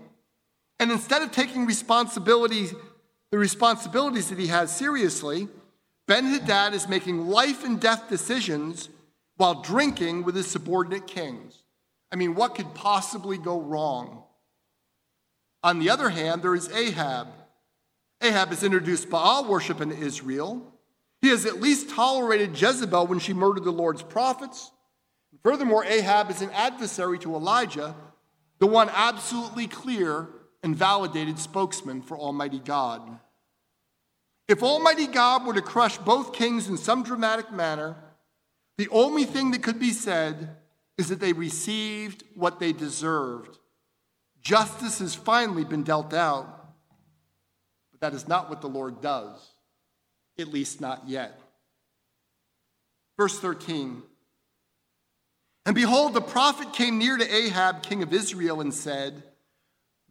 And 0.78 0.90
instead 0.90 1.20
of 1.22 1.30
taking 1.30 1.66
responsibility, 1.66 2.68
the 3.30 3.38
responsibilities 3.38 4.30
that 4.30 4.38
he 4.38 4.46
has 4.46 4.74
seriously, 4.74 5.48
Ben 6.06 6.24
Hadad 6.24 6.74
is 6.74 6.88
making 6.88 7.28
life 7.28 7.64
and 7.64 7.78
death 7.78 8.08
decisions 8.08 8.88
while 9.36 9.62
drinking 9.62 10.24
with 10.24 10.34
his 10.34 10.46
subordinate 10.46 11.06
kings. 11.06 11.62
I 12.10 12.16
mean, 12.16 12.34
what 12.34 12.54
could 12.54 12.74
possibly 12.74 13.38
go 13.38 13.60
wrong? 13.60 14.24
On 15.62 15.78
the 15.78 15.90
other 15.90 16.08
hand, 16.08 16.42
there 16.42 16.54
is 16.54 16.70
Ahab. 16.72 17.28
Ahab 18.22 18.48
has 18.48 18.64
introduced 18.64 19.10
Baal 19.10 19.44
worship 19.44 19.80
in 19.80 19.92
Israel. 19.92 20.74
He 21.22 21.28
has 21.28 21.46
at 21.46 21.60
least 21.60 21.90
tolerated 21.90 22.60
Jezebel 22.60 23.06
when 23.06 23.18
she 23.18 23.32
murdered 23.34 23.64
the 23.64 23.70
Lord's 23.70 24.02
prophets. 24.02 24.70
Furthermore, 25.42 25.84
Ahab 25.84 26.30
is 26.30 26.42
an 26.42 26.50
adversary 26.50 27.18
to 27.20 27.34
Elijah, 27.34 27.94
the 28.58 28.66
one 28.66 28.90
absolutely 28.92 29.66
clear 29.66 30.28
and 30.62 30.76
validated 30.76 31.38
spokesman 31.38 32.02
for 32.02 32.18
Almighty 32.18 32.58
God. 32.58 33.18
If 34.48 34.62
Almighty 34.62 35.06
God 35.06 35.46
were 35.46 35.54
to 35.54 35.62
crush 35.62 35.96
both 35.98 36.32
kings 36.32 36.68
in 36.68 36.76
some 36.76 37.02
dramatic 37.02 37.52
manner, 37.52 37.96
the 38.76 38.88
only 38.88 39.24
thing 39.24 39.52
that 39.52 39.62
could 39.62 39.78
be 39.78 39.92
said 39.92 40.56
is 40.98 41.08
that 41.08 41.20
they 41.20 41.32
received 41.32 42.24
what 42.34 42.60
they 42.60 42.72
deserved. 42.72 43.58
Justice 44.42 44.98
has 44.98 45.14
finally 45.14 45.64
been 45.64 45.82
dealt 45.82 46.12
out. 46.12 46.72
But 47.92 48.00
that 48.00 48.14
is 48.14 48.26
not 48.26 48.50
what 48.50 48.60
the 48.60 48.68
Lord 48.68 49.00
does, 49.00 49.49
at 50.40 50.48
least 50.48 50.80
not 50.80 51.08
yet. 51.08 51.38
Verse 53.18 53.38
13 53.38 54.02
And 55.66 55.74
behold, 55.74 56.14
the 56.14 56.20
prophet 56.20 56.72
came 56.72 56.98
near 56.98 57.16
to 57.16 57.34
Ahab, 57.34 57.82
king 57.82 58.02
of 58.02 58.12
Israel, 58.12 58.60
and 58.60 58.72
said, 58.72 59.22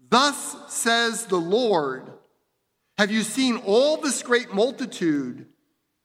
Thus 0.10 0.56
says 0.72 1.26
the 1.26 1.38
Lord, 1.38 2.12
Have 2.98 3.12
you 3.12 3.24
seen 3.24 3.58
all 3.66 3.98
this 3.98 4.24
great 4.24 4.54
multitude? 4.54 5.48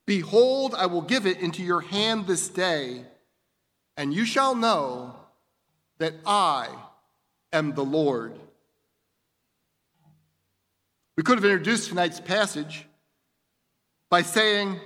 Behold, 0.07 0.75
I 0.75 0.87
will 0.87 1.03
give 1.03 1.27
it 1.27 1.41
into 1.41 1.63
your 1.63 1.81
hand 1.81 2.27
this 2.27 2.49
day, 2.49 3.05
and 3.97 4.13
you 4.13 4.25
shall 4.25 4.55
know 4.55 5.15
that 5.99 6.15
I 6.27 6.69
am 7.53 7.75
the 7.75 7.85
Lord. 7.85 8.39
We 11.17 11.23
could 11.23 11.39
have 11.39 11.45
introduced 11.45 11.89
tonight's 11.89 12.21
passage 12.21 12.87
by 14.15 14.23
saying, 14.23 14.79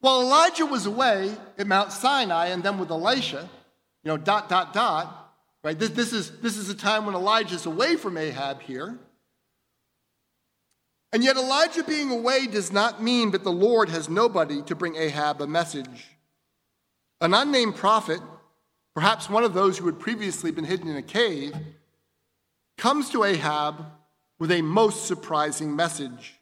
while 0.00 0.22
Elijah 0.22 0.64
was 0.64 0.86
away 0.86 1.36
at 1.58 1.66
Mount 1.66 1.92
Sinai 1.92 2.46
and 2.46 2.62
then 2.62 2.78
with 2.78 2.90
Elisha, 2.90 3.46
you 4.02 4.08
know, 4.08 4.16
dot, 4.16 4.48
dot, 4.48 4.72
dot, 4.72 5.34
right? 5.62 5.78
This, 5.78 5.90
this, 5.90 6.14
is, 6.14 6.40
this 6.40 6.56
is 6.56 6.70
a 6.70 6.74
time 6.74 7.04
when 7.04 7.14
Elijah's 7.14 7.66
away 7.66 7.96
from 7.96 8.16
Ahab 8.16 8.62
here. 8.62 8.98
And 11.12 11.22
yet, 11.22 11.36
Elijah 11.36 11.84
being 11.84 12.10
away 12.10 12.46
does 12.46 12.72
not 12.72 13.02
mean 13.02 13.32
that 13.32 13.44
the 13.44 13.52
Lord 13.52 13.90
has 13.90 14.08
nobody 14.08 14.62
to 14.62 14.74
bring 14.74 14.96
Ahab 14.96 15.42
a 15.42 15.46
message. 15.46 16.16
An 17.20 17.34
unnamed 17.34 17.76
prophet, 17.76 18.22
perhaps 18.94 19.28
one 19.28 19.44
of 19.44 19.52
those 19.52 19.76
who 19.76 19.84
had 19.84 20.00
previously 20.00 20.52
been 20.52 20.64
hidden 20.64 20.88
in 20.88 20.96
a 20.96 21.02
cave, 21.02 21.52
comes 22.78 23.10
to 23.10 23.24
Ahab 23.24 23.84
with 24.38 24.50
a 24.50 24.62
most 24.62 25.04
surprising 25.04 25.76
message. 25.76 26.40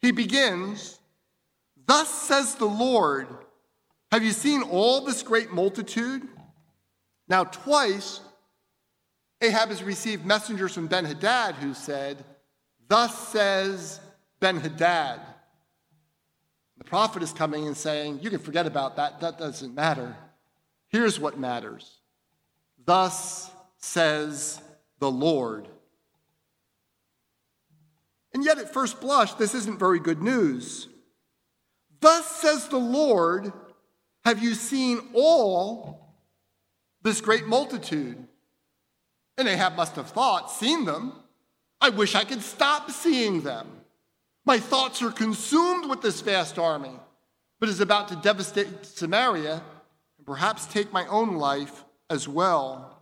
He 0.00 0.12
begins, 0.12 0.97
Thus 1.88 2.10
says 2.10 2.54
the 2.56 2.66
Lord, 2.66 3.26
have 4.12 4.22
you 4.22 4.32
seen 4.32 4.62
all 4.62 5.00
this 5.00 5.22
great 5.22 5.52
multitude? 5.52 6.22
Now, 7.28 7.44
twice, 7.44 8.20
Ahab 9.40 9.70
has 9.70 9.82
received 9.82 10.26
messengers 10.26 10.74
from 10.74 10.86
Ben 10.86 11.06
Hadad 11.06 11.54
who 11.54 11.72
said, 11.72 12.22
Thus 12.88 13.28
says 13.28 14.00
Ben 14.38 14.58
Hadad. 14.58 15.20
The 16.76 16.84
prophet 16.84 17.22
is 17.22 17.32
coming 17.32 17.66
and 17.66 17.76
saying, 17.76 18.20
You 18.20 18.28
can 18.28 18.40
forget 18.40 18.66
about 18.66 18.96
that, 18.96 19.20
that 19.20 19.38
doesn't 19.38 19.74
matter. 19.74 20.14
Here's 20.88 21.18
what 21.18 21.38
matters. 21.38 22.00
Thus 22.84 23.50
says 23.78 24.60
the 24.98 25.10
Lord. 25.10 25.68
And 28.34 28.44
yet, 28.44 28.58
at 28.58 28.74
first 28.74 29.00
blush, 29.00 29.32
this 29.34 29.54
isn't 29.54 29.78
very 29.78 30.00
good 30.00 30.20
news. 30.20 30.87
Thus 32.00 32.26
says 32.40 32.68
the 32.68 32.78
Lord, 32.78 33.52
have 34.24 34.42
you 34.42 34.54
seen 34.54 35.00
all 35.14 36.14
this 37.02 37.20
great 37.20 37.46
multitude? 37.46 38.26
And 39.36 39.48
Ahab 39.48 39.76
must 39.76 39.96
have 39.96 40.10
thought, 40.10 40.50
seen 40.50 40.84
them. 40.84 41.12
I 41.80 41.90
wish 41.90 42.14
I 42.14 42.24
could 42.24 42.42
stop 42.42 42.90
seeing 42.90 43.42
them. 43.42 43.68
My 44.44 44.58
thoughts 44.58 45.02
are 45.02 45.10
consumed 45.10 45.88
with 45.88 46.02
this 46.02 46.20
vast 46.20 46.58
army, 46.58 46.92
but 47.60 47.68
is 47.68 47.80
about 47.80 48.08
to 48.08 48.16
devastate 48.16 48.84
Samaria 48.84 49.62
and 50.16 50.26
perhaps 50.26 50.66
take 50.66 50.92
my 50.92 51.06
own 51.06 51.36
life 51.36 51.84
as 52.10 52.26
well. 52.26 53.00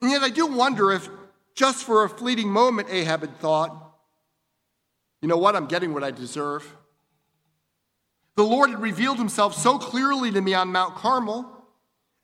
And 0.00 0.10
yet 0.10 0.22
I 0.22 0.30
do 0.30 0.46
wonder 0.46 0.90
if, 0.92 1.08
just 1.54 1.84
for 1.84 2.04
a 2.04 2.08
fleeting 2.08 2.48
moment, 2.48 2.88
Ahab 2.90 3.20
had 3.20 3.38
thought, 3.38 3.94
you 5.20 5.28
know 5.28 5.36
what, 5.36 5.54
I'm 5.54 5.66
getting 5.66 5.92
what 5.92 6.02
I 6.02 6.10
deserve. 6.10 6.74
The 8.40 8.46
Lord 8.46 8.70
had 8.70 8.80
revealed 8.80 9.18
himself 9.18 9.54
so 9.54 9.76
clearly 9.76 10.30
to 10.30 10.40
me 10.40 10.54
on 10.54 10.72
Mount 10.72 10.94
Carmel, 10.94 11.44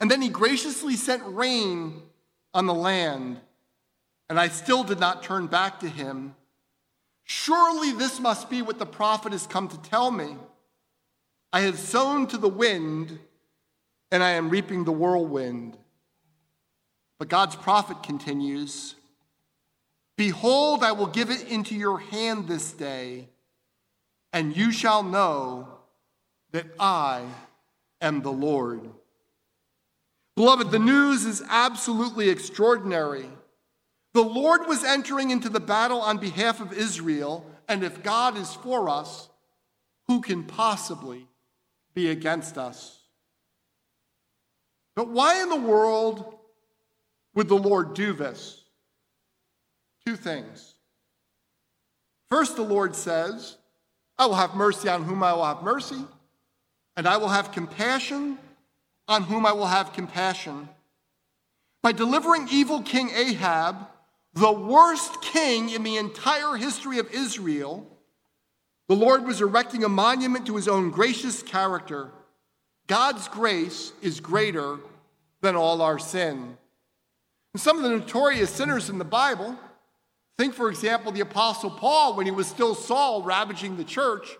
and 0.01 0.11
then 0.11 0.23
he 0.23 0.31
graciously 0.31 0.97
sent 0.97 1.23
rain 1.27 2.01
on 2.55 2.64
the 2.64 2.73
land, 2.73 3.39
and 4.31 4.41
I 4.41 4.49
still 4.49 4.83
did 4.83 4.99
not 4.99 5.23
turn 5.23 5.47
back 5.47 5.81
to 5.81 5.89
him. 5.91 6.35
Surely 7.25 7.93
this 7.93 8.19
must 8.19 8.49
be 8.49 8.62
what 8.62 8.79
the 8.79 8.87
prophet 8.87 9.33
has 9.33 9.47
come 9.47 9.69
to 9.69 9.77
tell 9.83 10.11
me. 10.11 10.39
I 11.53 11.61
have 11.61 11.79
sown 11.79 12.27
to 12.29 12.39
the 12.39 12.49
wind, 12.49 13.19
and 14.11 14.23
I 14.23 14.31
am 14.31 14.49
reaping 14.49 14.85
the 14.85 14.93
whirlwind. 14.93 15.77
But 17.19 17.29
God's 17.29 17.57
prophet 17.57 18.03
continues 18.03 18.95
Behold, 20.17 20.83
I 20.83 20.93
will 20.93 21.09
give 21.09 21.29
it 21.29 21.47
into 21.47 21.75
your 21.75 21.99
hand 21.99 22.49
this 22.49 22.73
day, 22.73 23.29
and 24.33 24.57
you 24.57 24.73
shall 24.73 25.03
know 25.03 25.76
that 26.57 26.73
I 26.81 27.23
am 28.01 28.23
the 28.23 28.33
Lord. 28.33 28.89
Beloved, 30.37 30.71
the 30.71 30.79
news 30.79 31.27
is 31.27 31.43
absolutely 31.51 32.31
extraordinary. 32.31 33.29
The 34.15 34.23
Lord 34.23 34.63
was 34.67 34.83
entering 34.83 35.31
into 35.31 35.51
the 35.51 35.61
battle 35.61 36.01
on 36.01 36.17
behalf 36.17 36.63
of 36.63 36.73
Israel, 36.73 37.45
and 37.69 37.85
if 37.85 38.03
God 38.03 38.39
is 38.39 38.55
for 38.55 38.89
us, 38.89 39.29
who 40.09 40.23
can 40.23 40.45
possibly 40.45 41.27
be 41.93 42.09
against 42.09 42.57
us? 42.57 43.01
But 44.95 45.09
why 45.09 45.43
in 45.43 45.51
the 45.51 45.57
world 45.57 46.39
would 47.35 47.49
the 47.49 47.59
Lord 47.59 47.93
do 47.93 48.15
this? 48.15 48.65
Two 50.07 50.17
things. 50.17 50.73
First, 52.31 52.57
the 52.57 52.63
Lord 52.63 52.97
says, 52.97 53.59
I 54.19 54.25
will 54.25 54.37
have 54.37 54.55
mercy 54.55 54.89
on 54.89 55.03
whom 55.03 55.23
I 55.23 55.35
will 55.35 55.45
have 55.45 55.63
mercy, 55.63 56.03
and 56.97 57.07
I 57.07 57.16
will 57.16 57.28
have 57.28 57.53
compassion 57.53 58.38
on 59.09 59.22
whom 59.24 59.47
I 59.47 59.53
will 59.53 59.66
have 59.66 59.92
compassion. 59.92 60.68
By 61.82 61.92
delivering 61.92 62.49
evil 62.51 62.82
King 62.82 63.11
Ahab, 63.11 63.76
the 64.34 64.53
worst 64.53 65.22
king 65.22 65.70
in 65.70 65.82
the 65.82 65.97
entire 65.97 66.57
history 66.57 66.99
of 66.99 67.11
Israel, 67.12 67.86
the 68.88 68.97
Lord 68.97 69.24
was 69.24 69.40
erecting 69.40 69.84
a 69.84 69.88
monument 69.88 70.47
to 70.47 70.57
his 70.57 70.68
own 70.68 70.90
gracious 70.90 71.42
character. 71.42 72.11
God's 72.86 73.28
grace 73.28 73.92
is 74.03 74.20
greater 74.20 74.78
than 75.40 75.57
all 75.57 75.82
our 75.82 75.99
sin. 75.99 76.57
And 77.55 77.61
some 77.61 77.76
of 77.76 77.82
the 77.82 77.90
notorious 77.90 78.51
sinners 78.51 78.90
in 78.90 78.99
the 78.99 79.05
Bible, 79.05 79.57
think, 80.38 80.55
for 80.55 80.68
example, 80.68 81.12
the 81.12 81.20
Apostle 81.20 81.70
Paul 81.70 82.14
when 82.14 82.26
he 82.26 82.32
was 82.32 82.47
still 82.47 82.74
Saul 82.74 83.22
ravaging 83.22 83.76
the 83.76 83.84
church. 83.84 84.36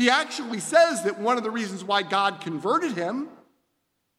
He 0.00 0.08
actually 0.08 0.60
says 0.60 1.02
that 1.02 1.20
one 1.20 1.36
of 1.36 1.42
the 1.42 1.50
reasons 1.50 1.84
why 1.84 2.02
God 2.02 2.40
converted 2.40 2.92
him 2.92 3.28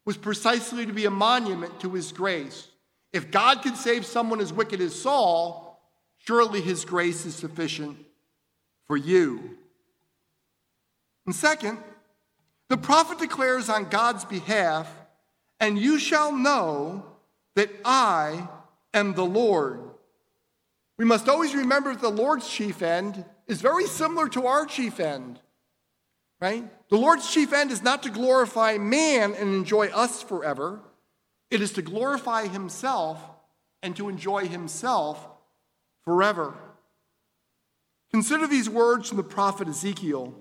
was 0.06 0.16
precisely 0.16 0.86
to 0.86 0.94
be 0.94 1.06
a 1.06 1.10
monument 1.10 1.80
to 1.80 1.90
his 1.94 2.12
grace. 2.12 2.68
If 3.12 3.32
God 3.32 3.64
can 3.64 3.74
save 3.74 4.06
someone 4.06 4.42
as 4.42 4.54
wicked 4.54 4.80
as 4.80 4.94
Saul, 4.94 5.82
surely 6.20 6.62
his 6.62 6.86
grace 6.86 7.26
is 7.26 7.34
sufficient 7.34 7.98
for 8.86 8.96
you. 8.96 9.58
And 11.26 11.34
second, 11.34 11.80
the 12.70 12.78
prophet 12.78 13.18
declares 13.18 13.68
on 13.68 13.90
God's 13.90 14.24
behalf, 14.24 14.88
and 15.60 15.80
you 15.80 15.98
shall 15.98 16.32
know 16.32 17.08
that 17.56 17.72
I 17.84 18.48
am 18.94 19.16
the 19.16 19.26
Lord. 19.26 19.82
We 21.00 21.06
must 21.06 21.28
always 21.28 21.56
remember 21.56 21.94
that 21.94 22.02
the 22.02 22.10
Lord's 22.10 22.48
chief 22.48 22.84
end 22.84 23.26
is 23.48 23.62
very 23.62 23.88
similar 23.88 24.30
to 24.30 24.46
our 24.46 24.68
chief 24.68 25.00
end 25.00 25.40
right? 26.42 26.66
The 26.90 26.98
Lord's 26.98 27.32
chief 27.32 27.54
end 27.54 27.72
is 27.72 27.84
not 27.84 28.04
to 28.04 28.10
glorify 28.10 28.78
man 28.78 29.34
and 29.34 29.54
enjoy 29.54 29.88
us 29.88 30.22
forever, 30.22 30.80
it 31.50 31.62
is 31.62 31.74
to 31.74 31.82
glorify 31.82 32.48
himself 32.48 33.22
and 33.84 33.96
to 33.98 34.10
enjoy 34.10 34.48
himself 34.48 35.28
forever. 36.04 36.54
Consider 38.12 38.48
these 38.48 38.70
words 38.70 39.10
from 39.10 39.18
the 39.18 39.24
prophet 39.24 39.68
Ezekiel. 39.68 40.34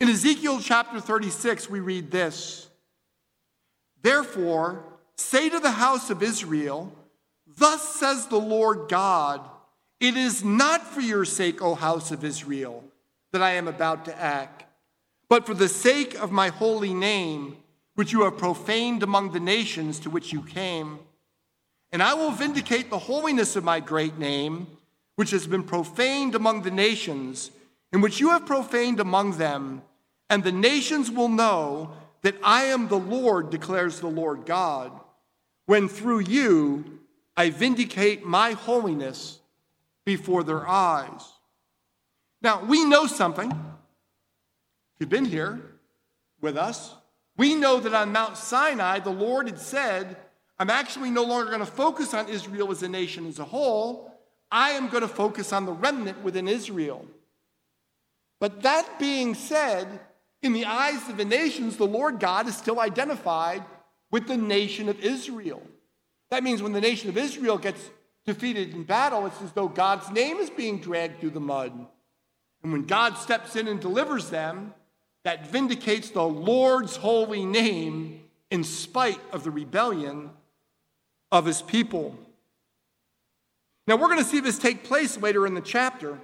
In 0.00 0.08
Ezekiel 0.08 0.60
chapter 0.60 1.00
36, 1.00 1.68
we 1.68 1.80
read 1.80 2.10
this 2.10 2.68
Therefore, 4.02 4.84
say 5.16 5.48
to 5.48 5.58
the 5.58 5.72
house 5.72 6.10
of 6.10 6.22
Israel, 6.22 6.92
Thus 7.46 7.96
says 7.96 8.26
the 8.26 8.38
Lord 8.38 8.88
God, 8.88 9.40
it 10.00 10.16
is 10.16 10.44
not 10.44 10.86
for 10.86 11.00
your 11.00 11.24
sake, 11.24 11.60
O 11.60 11.74
house 11.74 12.12
of 12.12 12.22
Israel, 12.24 12.84
that 13.32 13.42
I 13.42 13.52
am 13.52 13.66
about 13.66 14.04
to 14.04 14.20
act 14.20 14.57
but 15.28 15.46
for 15.46 15.54
the 15.54 15.68
sake 15.68 16.14
of 16.14 16.32
my 16.32 16.48
holy 16.48 16.94
name, 16.94 17.56
which 17.94 18.12
you 18.12 18.22
have 18.22 18.38
profaned 18.38 19.02
among 19.02 19.32
the 19.32 19.40
nations 19.40 19.98
to 20.00 20.10
which 20.10 20.32
you 20.32 20.42
came. 20.42 20.98
And 21.90 22.02
I 22.02 22.14
will 22.14 22.30
vindicate 22.30 22.90
the 22.90 22.98
holiness 22.98 23.56
of 23.56 23.64
my 23.64 23.80
great 23.80 24.18
name, 24.18 24.66
which 25.16 25.30
has 25.30 25.46
been 25.46 25.64
profaned 25.64 26.34
among 26.34 26.62
the 26.62 26.70
nations, 26.70 27.50
and 27.92 28.02
which 28.02 28.20
you 28.20 28.30
have 28.30 28.46
profaned 28.46 29.00
among 29.00 29.38
them. 29.38 29.82
And 30.30 30.44
the 30.44 30.52
nations 30.52 31.10
will 31.10 31.28
know 31.28 31.92
that 32.22 32.36
I 32.42 32.64
am 32.64 32.88
the 32.88 32.98
Lord, 32.98 33.50
declares 33.50 34.00
the 34.00 34.08
Lord 34.08 34.46
God, 34.46 34.92
when 35.66 35.88
through 35.88 36.20
you 36.20 37.00
I 37.36 37.50
vindicate 37.50 38.24
my 38.24 38.52
holiness 38.52 39.40
before 40.04 40.42
their 40.42 40.66
eyes. 40.66 41.22
Now, 42.42 42.64
we 42.64 42.84
know 42.84 43.06
something. 43.06 43.52
If 44.98 45.02
you've 45.02 45.10
been 45.10 45.26
here 45.26 45.60
with 46.40 46.56
us, 46.56 46.92
we 47.36 47.54
know 47.54 47.78
that 47.78 47.94
on 47.94 48.10
Mount 48.10 48.36
Sinai, 48.36 48.98
the 48.98 49.10
Lord 49.10 49.46
had 49.46 49.60
said, 49.60 50.16
I'm 50.58 50.70
actually 50.70 51.08
no 51.08 51.22
longer 51.22 51.52
going 51.52 51.60
to 51.60 51.66
focus 51.66 52.14
on 52.14 52.28
Israel 52.28 52.72
as 52.72 52.82
a 52.82 52.88
nation 52.88 53.24
as 53.28 53.38
a 53.38 53.44
whole. 53.44 54.12
I 54.50 54.70
am 54.70 54.88
going 54.88 55.02
to 55.02 55.08
focus 55.08 55.52
on 55.52 55.66
the 55.66 55.72
remnant 55.72 56.24
within 56.24 56.48
Israel. 56.48 57.04
But 58.40 58.62
that 58.62 58.98
being 58.98 59.36
said, 59.36 60.00
in 60.42 60.52
the 60.52 60.64
eyes 60.64 61.08
of 61.08 61.16
the 61.16 61.24
nations, 61.24 61.76
the 61.76 61.86
Lord 61.86 62.18
God 62.18 62.48
is 62.48 62.56
still 62.56 62.80
identified 62.80 63.62
with 64.10 64.26
the 64.26 64.36
nation 64.36 64.88
of 64.88 64.98
Israel. 64.98 65.62
That 66.30 66.42
means 66.42 66.60
when 66.60 66.72
the 66.72 66.80
nation 66.80 67.08
of 67.08 67.16
Israel 67.16 67.56
gets 67.56 67.88
defeated 68.26 68.74
in 68.74 68.82
battle, 68.82 69.26
it's 69.26 69.40
as 69.42 69.52
though 69.52 69.68
God's 69.68 70.10
name 70.10 70.38
is 70.38 70.50
being 70.50 70.80
dragged 70.80 71.20
through 71.20 71.30
the 71.30 71.40
mud. 71.40 71.86
And 72.64 72.72
when 72.72 72.82
God 72.82 73.16
steps 73.16 73.54
in 73.54 73.68
and 73.68 73.78
delivers 73.78 74.30
them, 74.30 74.74
that 75.24 75.48
vindicates 75.48 76.10
the 76.10 76.22
Lord's 76.22 76.96
holy 76.96 77.44
name 77.44 78.22
in 78.50 78.64
spite 78.64 79.20
of 79.32 79.44
the 79.44 79.50
rebellion 79.50 80.30
of 81.30 81.44
his 81.44 81.60
people. 81.62 82.16
Now, 83.86 83.96
we're 83.96 84.08
going 84.08 84.18
to 84.18 84.24
see 84.24 84.40
this 84.40 84.58
take 84.58 84.84
place 84.84 85.18
later 85.18 85.46
in 85.46 85.54
the 85.54 85.60
chapter. 85.60 86.18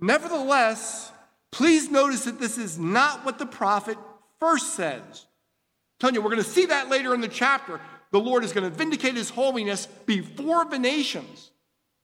Nevertheless, 0.00 1.12
please 1.50 1.90
notice 1.90 2.24
that 2.24 2.38
this 2.38 2.58
is 2.58 2.78
not 2.78 3.24
what 3.24 3.38
the 3.38 3.46
prophet 3.46 3.98
first 4.40 4.74
says. 4.74 5.02
I'm 5.02 5.98
telling 5.98 6.14
you, 6.14 6.22
we're 6.22 6.30
going 6.30 6.42
to 6.42 6.48
see 6.48 6.66
that 6.66 6.88
later 6.88 7.14
in 7.14 7.20
the 7.20 7.28
chapter. 7.28 7.80
The 8.10 8.20
Lord 8.20 8.44
is 8.44 8.52
going 8.52 8.70
to 8.70 8.76
vindicate 8.76 9.14
his 9.14 9.30
holiness 9.30 9.86
before 9.86 10.64
the 10.64 10.78
nations, 10.78 11.50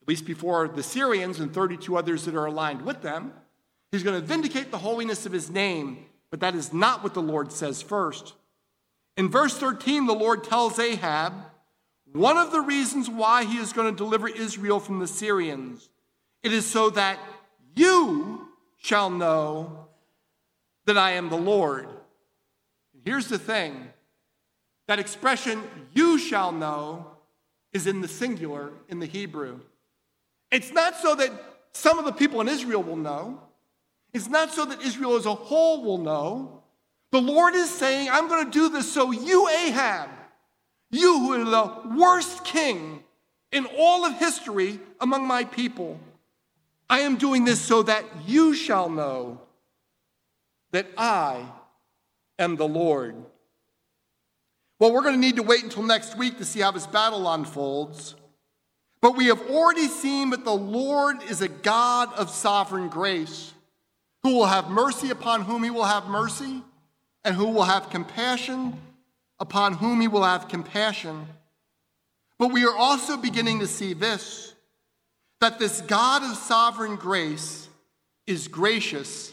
at 0.03 0.09
least 0.09 0.25
before 0.25 0.67
the 0.67 0.83
Syrians 0.83 1.39
and 1.39 1.55
32 1.55 1.97
others 1.97 2.25
that 2.25 2.35
are 2.35 2.47
aligned 2.47 2.83
with 2.83 3.03
them. 3.03 3.33
He's 3.93 4.03
going 4.03 4.21
to 4.21 4.27
vindicate 4.27 4.71
the 4.71 4.79
holiness 4.79 5.27
of 5.27 5.33
his 5.33 5.51
name, 5.51 6.07
but 6.31 6.41
that 6.41 6.55
is 6.55 6.73
not 6.73 7.03
what 7.03 7.15
the 7.15 7.23
Lord 7.23 7.53
says 7.53 7.83
first. 7.83 8.35
In 9.17 9.29
verse 9.29 9.57
13, 9.59 10.07
the 10.07 10.15
Lord 10.15 10.45
tells 10.45 10.79
Ahab, 10.79 11.33
one 12.13 12.39
of 12.39 12.53
the 12.53 12.61
reasons 12.61 13.09
why 13.09 13.45
he 13.45 13.59
is 13.59 13.73
going 13.73 13.93
to 13.93 13.97
deliver 13.97 14.29
Israel 14.29 14.81
from 14.81 14.99
the 14.99 15.07
Syrians, 15.07 15.89
it 16.43 16.53
is 16.53 16.67
so 16.67 16.91
that 16.91 17.19
you 17.75 18.49
shall 18.79 19.11
know 19.11 19.89
that 20.87 20.97
I 20.97 21.13
am 21.13 21.29
the 21.29 21.37
Lord. 21.37 21.89
Here's 23.05 23.29
the 23.29 23.39
thing 23.39 23.89
that 24.89 24.99
expression, 24.99 25.63
you 25.93 26.19
shall 26.19 26.51
know, 26.51 27.07
is 27.73 27.87
in 27.87 28.01
the 28.01 28.09
singular 28.09 28.71
in 28.89 28.99
the 28.99 29.07
Hebrew. 29.07 29.61
It's 30.51 30.73
not 30.73 30.97
so 30.97 31.15
that 31.15 31.31
some 31.73 31.99
of 31.99 32.05
the 32.05 32.13
people 32.13 32.41
in 32.41 32.49
Israel 32.49 32.83
will 32.83 32.97
know, 32.97 33.41
it's 34.13 34.29
not 34.29 34.53
so 34.53 34.65
that 34.65 34.83
Israel 34.83 35.17
as 35.17 35.27
a 35.27 35.35
whole 35.35 35.85
will 35.85 35.99
know. 35.99 36.63
The 37.13 37.21
Lord 37.21 37.55
is 37.55 37.71
saying, 37.71 38.09
I'm 38.11 38.29
going 38.29 38.45
to 38.45 38.51
do 38.51 38.69
this 38.69 38.93
so 38.93 39.11
you, 39.11 39.49
Ahab, 39.49 40.11
you 40.91 41.19
who 41.19 41.33
are 41.35 41.45
the 41.45 41.97
worst 41.99 42.45
king 42.45 43.03
in 43.53 43.67
all 43.79 44.05
of 44.05 44.17
history 44.19 44.79
among 45.01 45.27
my 45.27 45.45
people, 45.45 45.99
I 46.89 47.01
am 47.01 47.17
doing 47.17 47.45
this 47.45 47.61
so 47.61 47.83
that 47.85 48.05
you 48.27 48.55
shall 48.55 48.89
know 48.89 49.41
that 50.73 50.87
I 50.97 51.45
am 52.39 52.57
the 52.57 52.69
Lord. 52.69 53.17
Well, 54.79 54.93
we're 54.93 55.03
going 55.03 55.15
to 55.15 55.21
need 55.21 55.37
to 55.37 55.43
wait 55.43 55.63
until 55.63 55.83
next 55.83 56.17
week 56.17 56.39
to 56.39 56.45
see 56.45 56.61
how 56.61 56.71
this 56.71 56.87
battle 56.87 57.33
unfolds. 57.33 58.15
But 59.01 59.17
we 59.17 59.27
have 59.27 59.41
already 59.51 59.89
seen 59.89 60.31
that 60.31 60.45
the 60.45 60.55
Lord 60.55 61.23
is 61.25 61.43
a 61.43 61.49
God 61.49 62.13
of 62.15 62.31
sovereign 62.31 62.89
grace 62.89 63.53
who 64.23 64.35
will 64.35 64.47
have 64.47 64.69
mercy 64.69 65.11
upon 65.11 65.43
whom 65.43 65.63
he 65.63 65.71
will 65.71 65.85
have 65.85 66.07
mercy, 66.07 66.63
and 67.25 67.35
who 67.35 67.47
will 67.49 67.65
have 67.65 67.91
compassion 67.91 68.79
upon 69.39 69.75
whom 69.75 70.01
he 70.01 70.09
will 70.09 70.25
have 70.25 70.49
compassion. 70.49 71.27
But 72.39 72.53
we 72.53 72.65
are 72.65 72.77
also 72.77 73.17
beginning 73.17 73.61
to 73.61 73.67
see 73.67 73.93
this 73.93 74.55
that 75.41 75.59
this 75.59 75.81
God 75.81 76.23
of 76.23 76.37
sovereign 76.37 76.97
grace 76.97 77.69
is 78.27 78.47
gracious 78.47 79.33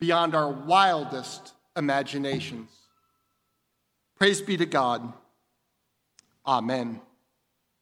beyond 0.00 0.34
our 0.34 0.50
wildest 0.50 1.52
imaginations. 1.76 2.70
Praise 4.16 4.40
be 4.40 4.56
to 4.56 4.66
God. 4.66 5.12
Amen. 6.46 7.00